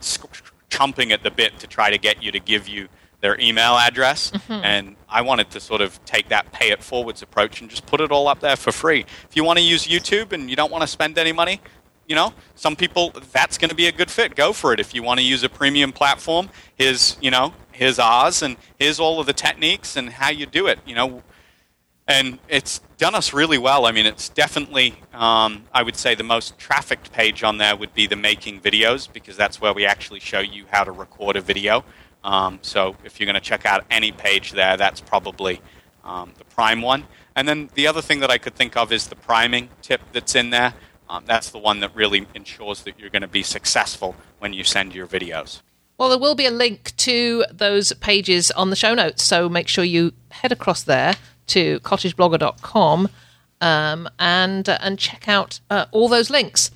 chomping 0.70 1.10
at 1.10 1.24
the 1.24 1.32
bit 1.32 1.58
to 1.62 1.66
try 1.66 1.90
to 1.90 1.98
get 1.98 2.22
you 2.22 2.32
to 2.32 2.40
give 2.40 2.68
you 2.68 2.88
their 3.22 3.42
email 3.42 3.76
address. 3.76 4.30
Mm-hmm. 4.30 4.63
And 4.63 4.96
I 5.10 5.24
wanted 5.24 5.50
to 5.50 5.60
sort 5.60 5.82
of 5.82 6.00
take 6.06 6.30
that 6.30 6.52
pay 6.52 6.70
it 6.70 6.84
forwards 6.84 7.24
approach 7.24 7.60
and 7.60 7.72
just 7.72 7.88
put 7.88 8.02
it 8.02 8.12
all 8.12 8.28
up 8.28 8.40
there 8.40 8.56
for 8.56 8.72
free. 8.72 9.04
If 9.28 9.36
you 9.36 9.44
want 9.44 9.58
to 9.58 9.66
use 9.66 9.88
YouTube 9.88 10.32
and 10.32 10.48
you 10.48 10.56
don't 10.56 10.72
want 10.72 10.84
to 10.84 10.88
spend 10.88 11.18
any 11.18 11.32
money, 11.32 11.60
you 12.08 12.13
know, 12.13 12.36
some 12.54 12.76
people 12.76 13.12
that's 13.34 13.58
going 13.58 13.70
to 13.70 13.76
be 13.76 13.88
a 13.88 13.92
good 13.92 14.12
fit. 14.12 14.36
Go 14.36 14.54
for 14.54 14.74
it. 14.74 14.80
If 14.80 14.94
you 14.94 15.02
want 15.02 15.20
to 15.20 15.26
use 15.26 15.42
a 15.42 15.50
premium 15.50 15.92
platform, 15.92 16.52
here's 16.76 17.18
you 17.20 17.32
know 17.32 17.56
here's 17.72 17.98
ours 17.98 18.44
and 18.44 18.58
here's 18.78 19.00
all 19.00 19.20
of 19.20 19.26
the 19.26 19.34
techniques 19.34 19.98
and 19.98 20.12
how 20.12 20.30
you 20.30 20.46
do 20.46 20.68
it. 20.68 20.78
You 20.86 20.94
know, 20.94 21.24
and 22.08 22.39
it's 22.48 22.80
done 22.98 23.15
us 23.15 23.34
really 23.34 23.58
well. 23.58 23.86
I 23.86 23.91
mean, 23.91 24.06
it's 24.06 24.30
definitely, 24.30 24.96
um, 25.13 25.65
I 25.74 25.84
would 25.84 25.98
say, 25.98 26.15
the 26.15 26.24
most 26.24 26.58
trafficked 26.58 27.12
page 27.12 27.43
on 27.43 27.58
there 27.58 27.76
would 27.76 27.93
be 27.93 28.08
the 28.08 28.15
making 28.15 28.62
videos 28.62 29.12
because 29.12 29.36
that's 29.36 29.60
where 29.60 29.74
we 29.74 29.86
actually 29.86 30.22
show 30.22 30.39
you 30.39 30.65
how 30.72 30.84
to 30.84 30.91
record 30.91 31.36
a 31.36 31.41
video. 31.41 31.84
Um, 32.24 32.60
so 32.62 32.96
if 33.04 33.20
you're 33.20 33.26
going 33.26 33.36
to 33.36 33.41
check 33.41 33.65
out 33.65 33.86
any 33.91 34.12
page 34.12 34.54
there, 34.54 34.78
that's 34.78 35.02
probably 35.02 35.62
um, 36.04 36.32
the 36.38 36.46
prime 36.46 36.82
one. 36.82 37.06
And 37.36 37.48
then 37.48 37.70
the 37.76 37.88
other 37.88 38.02
thing 38.02 38.22
that 38.22 38.32
I 38.32 38.38
could 38.38 38.56
think 38.56 38.78
of 38.78 38.91
is 38.91 39.08
the 39.08 39.15
priming 39.15 39.70
tip 39.82 40.02
that's 40.13 40.36
in 40.36 40.50
there. 40.50 40.74
Um, 41.10 41.24
that's 41.26 41.52
the 41.52 41.60
one 41.60 41.82
that 41.82 41.96
really 41.96 42.26
ensures 42.34 42.84
that 42.84 43.00
you're 43.00 43.10
going 43.10 43.22
to 43.22 43.28
be 43.28 43.43
successful 43.43 44.15
when 44.39 44.54
you 44.54 44.63
send 44.63 44.96
your 44.96 45.08
videos. 45.08 45.62
Well, 45.98 46.10
there 46.10 46.20
will 46.20 46.36
be 46.36 46.46
a 46.46 46.52
link 46.52 46.96
to 46.98 47.46
those 47.52 47.91
pages 47.93 48.52
on 48.52 48.70
the 48.70 48.76
show 48.76 48.93
notes, 48.93 49.24
so 49.24 49.50
make 49.50 49.67
sure 49.67 49.84
you 49.84 50.13
head 50.30 50.52
across 50.52 50.84
there 50.84 51.15
to 51.48 51.80
cottageblogger.com 51.82 53.10
um, 53.62 54.10
and 54.20 54.70
uh, 54.70 54.78
and 54.82 55.00
check 55.00 55.28
out 55.28 55.60
uh, 55.70 55.86
all 55.92 56.08
those 56.08 56.30
links. 56.30 56.72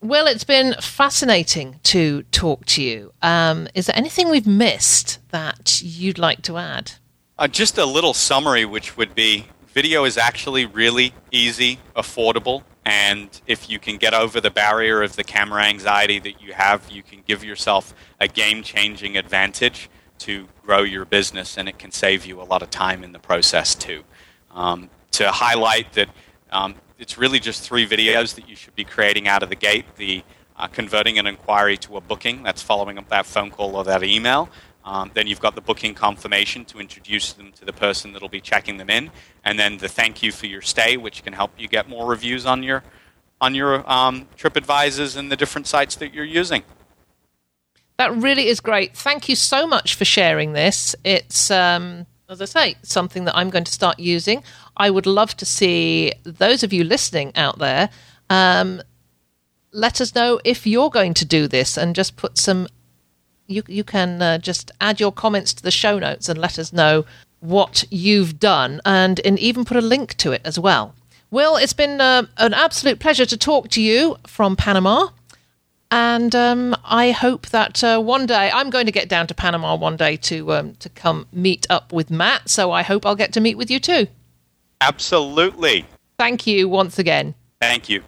Well, 0.00 0.26
it's 0.26 0.44
been 0.44 0.74
fascinating 0.80 1.80
to 1.84 2.24
talk 2.24 2.66
to 2.66 2.82
you. 2.82 3.12
Um, 3.22 3.68
is 3.74 3.86
there 3.86 3.96
anything 3.96 4.28
we've 4.28 4.46
missed 4.46 5.18
that 5.30 5.80
you'd 5.82 6.18
like 6.18 6.42
to 6.42 6.58
add? 6.58 6.92
Uh, 7.38 7.48
just 7.48 7.78
a 7.78 7.86
little 7.86 8.12
summary, 8.12 8.64
which 8.64 8.96
would 8.96 9.14
be 9.14 9.46
video 9.66 10.04
is 10.04 10.18
actually 10.18 10.66
really 10.66 11.14
easy, 11.30 11.78
affordable, 11.96 12.62
and 12.84 13.40
if 13.46 13.70
you 13.70 13.78
can 13.78 13.96
get 13.96 14.12
over 14.12 14.40
the 14.40 14.50
barrier 14.50 15.02
of 15.02 15.16
the 15.16 15.24
camera 15.24 15.64
anxiety 15.64 16.18
that 16.18 16.40
you 16.40 16.52
have, 16.52 16.90
you 16.90 17.02
can 17.02 17.22
give 17.26 17.42
yourself 17.42 17.94
a 18.20 18.28
game 18.28 18.62
changing 18.62 19.16
advantage 19.16 19.88
to 20.18 20.48
grow 20.62 20.82
your 20.82 21.04
business, 21.04 21.58
and 21.58 21.68
it 21.68 21.78
can 21.78 21.90
save 21.90 22.24
you 22.26 22.40
a 22.40 22.44
lot 22.44 22.62
of 22.62 22.70
time 22.70 23.04
in 23.04 23.12
the 23.12 23.18
process 23.18 23.74
too. 23.74 24.04
Um, 24.52 24.90
to 25.12 25.30
highlight 25.30 25.92
that 25.94 26.08
um, 26.50 26.74
it's 26.98 27.18
really 27.18 27.40
just 27.40 27.62
three 27.62 27.86
videos 27.86 28.34
that 28.36 28.48
you 28.48 28.56
should 28.56 28.74
be 28.74 28.84
creating 28.84 29.28
out 29.28 29.42
of 29.42 29.48
the 29.48 29.56
gate 29.56 29.84
the 29.96 30.22
uh, 30.56 30.68
converting 30.68 31.18
an 31.18 31.26
inquiry 31.26 31.76
to 31.76 31.96
a 31.96 32.00
booking, 32.00 32.42
that's 32.42 32.62
following 32.62 32.98
up 32.98 33.08
that 33.08 33.26
phone 33.26 33.50
call 33.50 33.76
or 33.76 33.84
that 33.84 34.04
email. 34.04 34.48
Um, 34.84 35.10
then 35.14 35.26
you've 35.26 35.40
got 35.40 35.54
the 35.54 35.60
booking 35.60 35.94
confirmation 35.94 36.64
to 36.66 36.78
introduce 36.78 37.32
them 37.32 37.52
to 37.52 37.64
the 37.64 37.72
person 37.72 38.12
that'll 38.12 38.28
be 38.28 38.40
checking 38.40 38.76
them 38.76 38.90
in, 38.90 39.10
and 39.42 39.58
then 39.58 39.78
the 39.78 39.88
thank 39.88 40.22
you 40.22 40.30
for 40.30 40.46
your 40.46 40.60
stay, 40.60 40.96
which 40.96 41.24
can 41.24 41.32
help 41.32 41.52
you 41.58 41.68
get 41.68 41.88
more 41.88 42.06
reviews 42.06 42.44
on 42.44 42.62
your 42.62 42.82
on 43.40 43.54
your 43.54 43.90
um, 43.90 44.26
TripAdvisors 44.38 45.16
and 45.16 45.30
the 45.30 45.36
different 45.36 45.66
sites 45.66 45.96
that 45.96 46.14
you're 46.14 46.24
using. 46.24 46.62
That 47.98 48.14
really 48.16 48.48
is 48.48 48.60
great. 48.60 48.96
Thank 48.96 49.28
you 49.28 49.36
so 49.36 49.66
much 49.66 49.94
for 49.94 50.04
sharing 50.04 50.52
this. 50.52 50.96
It's, 51.04 51.50
um, 51.50 52.06
as 52.28 52.42
I 52.42 52.46
say, 52.46 52.76
something 52.82 53.24
that 53.24 53.36
I'm 53.36 53.50
going 53.50 53.64
to 53.64 53.72
start 53.72 54.00
using. 54.00 54.42
I 54.76 54.90
would 54.90 55.06
love 55.06 55.36
to 55.36 55.46
see 55.46 56.12
those 56.24 56.64
of 56.64 56.72
you 56.72 56.82
listening 56.82 57.32
out 57.36 57.58
there. 57.58 57.90
Um, 58.28 58.82
let 59.72 60.00
us 60.00 60.14
know 60.14 60.40
if 60.44 60.66
you're 60.66 60.90
going 60.90 61.14
to 61.14 61.24
do 61.24 61.46
this 61.46 61.76
and 61.76 61.94
just 61.94 62.16
put 62.16 62.38
some. 62.38 62.66
You, 63.46 63.62
you 63.68 63.84
can 63.84 64.22
uh, 64.22 64.38
just 64.38 64.70
add 64.80 65.00
your 65.00 65.12
comments 65.12 65.52
to 65.54 65.62
the 65.62 65.70
show 65.70 65.98
notes 65.98 66.28
and 66.28 66.40
let 66.40 66.58
us 66.58 66.72
know 66.72 67.04
what 67.40 67.84
you've 67.90 68.40
done 68.40 68.80
and, 68.86 69.20
and 69.20 69.38
even 69.38 69.66
put 69.66 69.76
a 69.76 69.82
link 69.82 70.14
to 70.14 70.32
it 70.32 70.40
as 70.44 70.58
well. 70.58 70.94
Will, 71.30 71.56
it's 71.56 71.74
been 71.74 72.00
uh, 72.00 72.26
an 72.38 72.54
absolute 72.54 73.00
pleasure 73.00 73.26
to 73.26 73.36
talk 73.36 73.68
to 73.70 73.82
you 73.82 74.16
from 74.26 74.56
Panama. 74.56 75.08
And 75.94 76.34
um, 76.34 76.74
I 76.84 77.12
hope 77.12 77.46
that 77.50 77.84
uh, 77.84 78.00
one 78.00 78.26
day 78.26 78.50
I'm 78.52 78.68
going 78.68 78.86
to 78.86 78.90
get 78.90 79.08
down 79.08 79.28
to 79.28 79.34
Panama 79.34 79.76
one 79.76 79.96
day 79.96 80.16
to 80.16 80.52
um, 80.52 80.74
to 80.80 80.88
come 80.88 81.28
meet 81.32 81.68
up 81.70 81.92
with 81.92 82.10
Matt. 82.10 82.48
So 82.48 82.72
I 82.72 82.82
hope 82.82 83.06
I'll 83.06 83.14
get 83.14 83.32
to 83.34 83.40
meet 83.40 83.56
with 83.56 83.70
you 83.70 83.78
too. 83.78 84.08
Absolutely. 84.80 85.86
Thank 86.18 86.48
you 86.48 86.68
once 86.68 86.98
again. 86.98 87.36
Thank 87.60 87.88
you. 87.88 88.02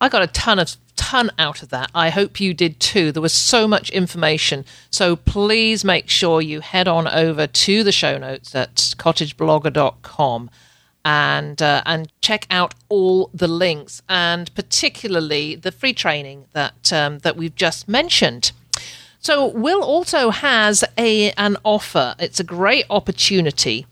I 0.00 0.08
got 0.08 0.22
a 0.22 0.28
ton 0.28 0.60
of 0.60 0.76
ton 0.94 1.32
out 1.36 1.60
of 1.64 1.70
that. 1.70 1.90
I 1.96 2.10
hope 2.10 2.38
you 2.38 2.54
did 2.54 2.78
too. 2.78 3.10
There 3.10 3.20
was 3.20 3.34
so 3.34 3.66
much 3.66 3.90
information. 3.90 4.64
So 4.90 5.16
please 5.16 5.84
make 5.84 6.08
sure 6.08 6.40
you 6.40 6.60
head 6.60 6.86
on 6.86 7.08
over 7.08 7.48
to 7.48 7.82
the 7.82 7.90
show 7.90 8.18
notes 8.18 8.54
at 8.54 8.76
cottageblogger.com 8.76 10.50
and 11.04 11.60
uh, 11.60 11.82
and 11.84 12.10
check 12.20 12.46
out 12.50 12.74
all 12.88 13.30
the 13.34 13.48
links 13.48 14.02
and 14.08 14.54
particularly 14.54 15.54
the 15.54 15.72
free 15.72 15.92
training 15.92 16.46
that 16.52 16.92
um, 16.92 17.18
that 17.18 17.36
we've 17.36 17.54
just 17.54 17.88
mentioned. 17.88 18.52
So 19.18 19.46
Will 19.46 19.82
also 19.82 20.30
has 20.30 20.84
a 20.98 21.32
an 21.32 21.56
offer. 21.64 22.14
It's 22.18 22.40
a 22.40 22.44
great 22.44 22.86
opportunity 22.90 23.86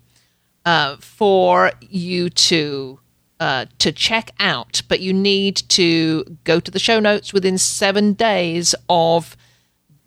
uh, 0.64 0.96
for 0.96 1.72
you 1.80 2.30
to 2.30 2.98
uh, 3.40 3.66
to 3.78 3.90
check 3.90 4.30
out, 4.38 4.82
but 4.88 5.00
you 5.00 5.12
need 5.12 5.56
to 5.68 6.36
go 6.44 6.60
to 6.60 6.70
the 6.70 6.78
show 6.78 7.00
notes 7.00 7.32
within 7.32 7.58
seven 7.58 8.12
days 8.12 8.74
of 8.88 9.36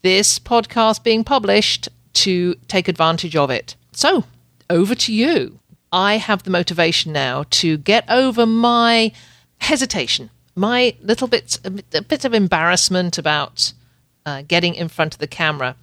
this 0.04 0.40
podcast 0.40 1.04
being 1.04 1.24
published 1.24 1.90
to 2.14 2.56
take 2.68 2.88
advantage 2.88 3.36
of 3.36 3.50
it. 3.50 3.76
So 3.92 4.24
over 4.70 4.96
to 4.96 5.14
you. 5.14 5.60
I 5.92 6.18
have 6.18 6.44
the 6.44 6.50
motivation 6.50 7.14
now 7.14 7.46
to 7.52 7.78
get 7.78 8.06
over 8.10 8.46
my 8.46 9.12
hesitation, 9.58 10.30
my 10.56 10.96
little 11.02 11.28
bit, 11.28 11.60
a 11.64 12.02
bit 12.02 12.26
of 12.26 12.34
embarrassment 12.34 13.18
about 13.18 13.74
uh, 14.26 14.44
getting 14.48 14.76
in 14.76 14.88
front 14.88 15.14
of 15.14 15.20
the 15.20 15.28
camera. 15.28 15.76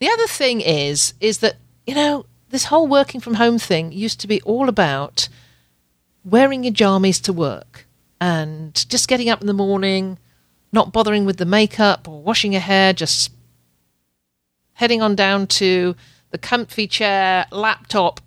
The 0.00 0.08
other 0.08 0.26
thing 0.26 0.60
is, 0.60 1.14
is 1.20 1.38
that 1.38 1.56
you 1.86 1.94
know 1.94 2.26
this 2.50 2.64
whole 2.64 2.86
working 2.86 3.20
from 3.20 3.34
home 3.34 3.58
thing 3.58 3.92
used 3.92 4.20
to 4.20 4.28
be 4.28 4.40
all 4.42 4.68
about 4.68 5.28
wearing 6.24 6.64
your 6.64 6.72
jammies 6.72 7.20
to 7.22 7.32
work 7.32 7.86
and 8.20 8.88
just 8.88 9.08
getting 9.08 9.28
up 9.28 9.40
in 9.40 9.46
the 9.46 9.52
morning, 9.52 10.18
not 10.72 10.92
bothering 10.92 11.24
with 11.24 11.36
the 11.36 11.44
makeup 11.44 12.08
or 12.08 12.22
washing 12.22 12.52
your 12.52 12.60
hair, 12.62 12.92
just 12.92 13.30
heading 14.74 15.02
on 15.02 15.14
down 15.14 15.46
to 15.46 15.94
the 16.30 16.38
comfy 16.38 16.86
chair, 16.86 17.46
laptop, 17.52 18.20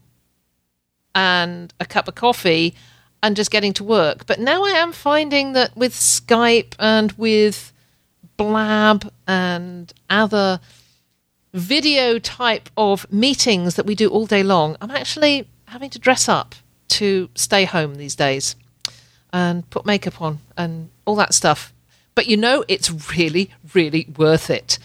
and 1.18 1.74
a 1.80 1.86
cup 1.86 2.08
of 2.08 2.14
coffee 2.14 2.76
and 3.24 3.36
just 3.36 3.50
getting 3.50 3.74
to 3.74 3.84
work. 3.84 4.28
But 4.28 4.40
now 4.40 4.64
I 4.64 4.70
am 4.70 4.94
finding 4.94 5.54
that 5.54 5.76
with 5.76 5.94
Skype 5.94 6.76
and 6.78 7.12
with 7.14 7.74
Blab 8.38 9.12
and 9.28 9.92
other 10.12 10.60
video 11.54 12.20
type 12.20 12.70
of 12.78 13.12
meetings 13.12 13.74
that 13.76 13.88
we 13.88 13.96
do 13.96 14.10
all 14.10 14.28
day 14.28 14.44
long, 14.44 14.78
I'm 14.80 14.92
actually 14.92 15.48
having 15.66 15.90
to 15.90 16.00
dress 16.00 16.30
up 16.30 16.54
to 16.90 17.30
stay 17.34 17.66
home 17.66 17.96
these 17.96 18.16
days 18.16 18.56
and 19.34 19.68
put 19.72 19.88
makeup 19.88 20.22
on 20.22 20.38
and 20.56 20.90
all 21.06 21.16
that 21.16 21.34
stuff. 21.34 21.74
But 22.14 22.28
you 22.28 22.38
know, 22.38 22.64
it's 22.68 23.12
really, 23.18 23.50
really 23.74 24.08
worth 24.16 24.52
it. 24.52 24.78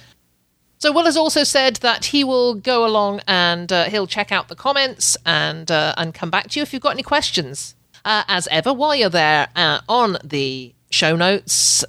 So 0.83 0.91
Will 0.91 1.05
has 1.05 1.17
also 1.17 1.45
said 1.45 1.77
that 1.77 2.07
he 2.07 2.25
will 2.25 2.55
go 2.55 2.85
along 2.85 3.21
and 3.29 3.73
uh, 3.73 3.85
he'll 3.85 4.09
check 4.09 4.33
out 4.33 4.49
the 4.49 4.57
comments 4.57 5.17
and 5.25 5.71
uh, 5.71 5.95
and 5.97 6.13
come 6.13 6.29
back 6.29 6.49
to 6.51 6.59
you 6.59 6.65
if 6.65 6.73
you've 6.73 6.83
got 6.83 6.91
any 6.91 7.05
questions. 7.05 7.77
Uh, 8.05 8.25
as 8.27 8.49
ever, 8.49 8.73
while 8.73 8.93
you're 8.93 9.09
there 9.09 9.47
uh, 9.55 9.79
on 9.89 10.19
the 10.25 10.75
show 10.91 11.15
notes, 11.15 11.85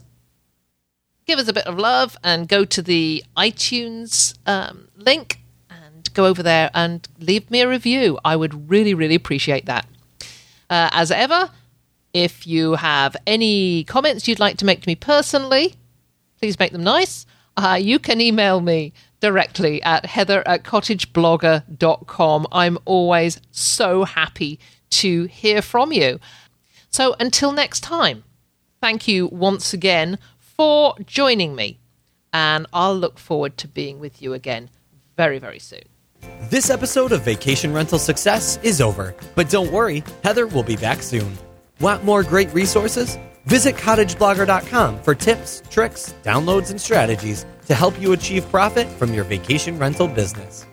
give 1.25 1.39
us 1.39 1.47
a 1.47 1.53
bit 1.53 1.65
of 1.65 1.79
love 1.79 2.15
and 2.23 2.47
go 2.47 2.65
to 2.65 2.83
the 2.83 3.23
iTunes 3.35 4.37
um, 4.45 4.89
link 4.95 5.39
and 5.71 6.13
go 6.13 6.27
over 6.27 6.43
there 6.43 6.69
and 6.75 7.07
leave 7.17 7.49
me 7.49 7.61
a 7.61 7.67
review. 7.67 8.19
I 8.23 8.35
would 8.35 8.69
really, 8.69 8.93
really 8.93 9.15
appreciate 9.15 9.65
that. 9.65 9.87
Uh, 10.69 10.89
as 10.91 11.09
ever, 11.09 11.49
if 12.13 12.45
you 12.45 12.75
have 12.75 13.17
any 13.25 13.85
comments 13.85 14.27
you'd 14.27 14.39
like 14.39 14.57
to 14.57 14.65
make 14.65 14.83
to 14.83 14.87
me 14.87 14.93
personally, 14.93 15.73
please 16.39 16.59
make 16.59 16.73
them 16.73 16.83
nice 16.83 17.25
uh, 17.57 17.77
you 17.79 17.99
can 17.99 18.21
email 18.21 18.61
me 18.61 18.93
directly 19.19 19.81
at 19.83 20.05
heather 20.05 20.45
at 20.47 20.63
cottageblogger.com. 20.63 22.47
I'm 22.51 22.77
always 22.85 23.39
so 23.51 24.03
happy 24.03 24.59
to 24.89 25.23
hear 25.25 25.61
from 25.61 25.91
you. 25.91 26.19
So 26.89 27.15
until 27.19 27.51
next 27.51 27.81
time, 27.81 28.23
thank 28.81 29.07
you 29.07 29.27
once 29.27 29.73
again 29.73 30.19
for 30.39 30.95
joining 31.05 31.55
me, 31.55 31.79
and 32.31 32.67
I'll 32.73 32.95
look 32.95 33.17
forward 33.17 33.57
to 33.57 33.67
being 33.67 33.99
with 33.99 34.21
you 34.21 34.33
again 34.33 34.69
very, 35.17 35.39
very 35.39 35.59
soon. 35.59 35.83
This 36.49 36.69
episode 36.69 37.11
of 37.11 37.23
Vacation 37.23 37.73
Rental 37.73 37.99
Success 37.99 38.59
is 38.63 38.81
over, 38.81 39.15
but 39.35 39.49
don't 39.49 39.71
worry, 39.71 40.03
Heather 40.23 40.47
will 40.47 40.63
be 40.63 40.77
back 40.77 41.01
soon. 41.01 41.37
Want 41.79 42.03
more 42.03 42.23
great 42.23 42.53
resources? 42.53 43.17
Visit 43.45 43.75
cottageblogger.com 43.75 45.03
for 45.03 45.15
tips, 45.15 45.61
tricks, 45.69 46.15
downloads, 46.23 46.69
and 46.71 46.79
strategies 46.79 47.45
to 47.67 47.75
help 47.75 47.99
you 48.01 48.13
achieve 48.13 48.49
profit 48.49 48.87
from 48.87 49.13
your 49.13 49.25
vacation 49.25 49.77
rental 49.77 50.07
business. 50.07 50.65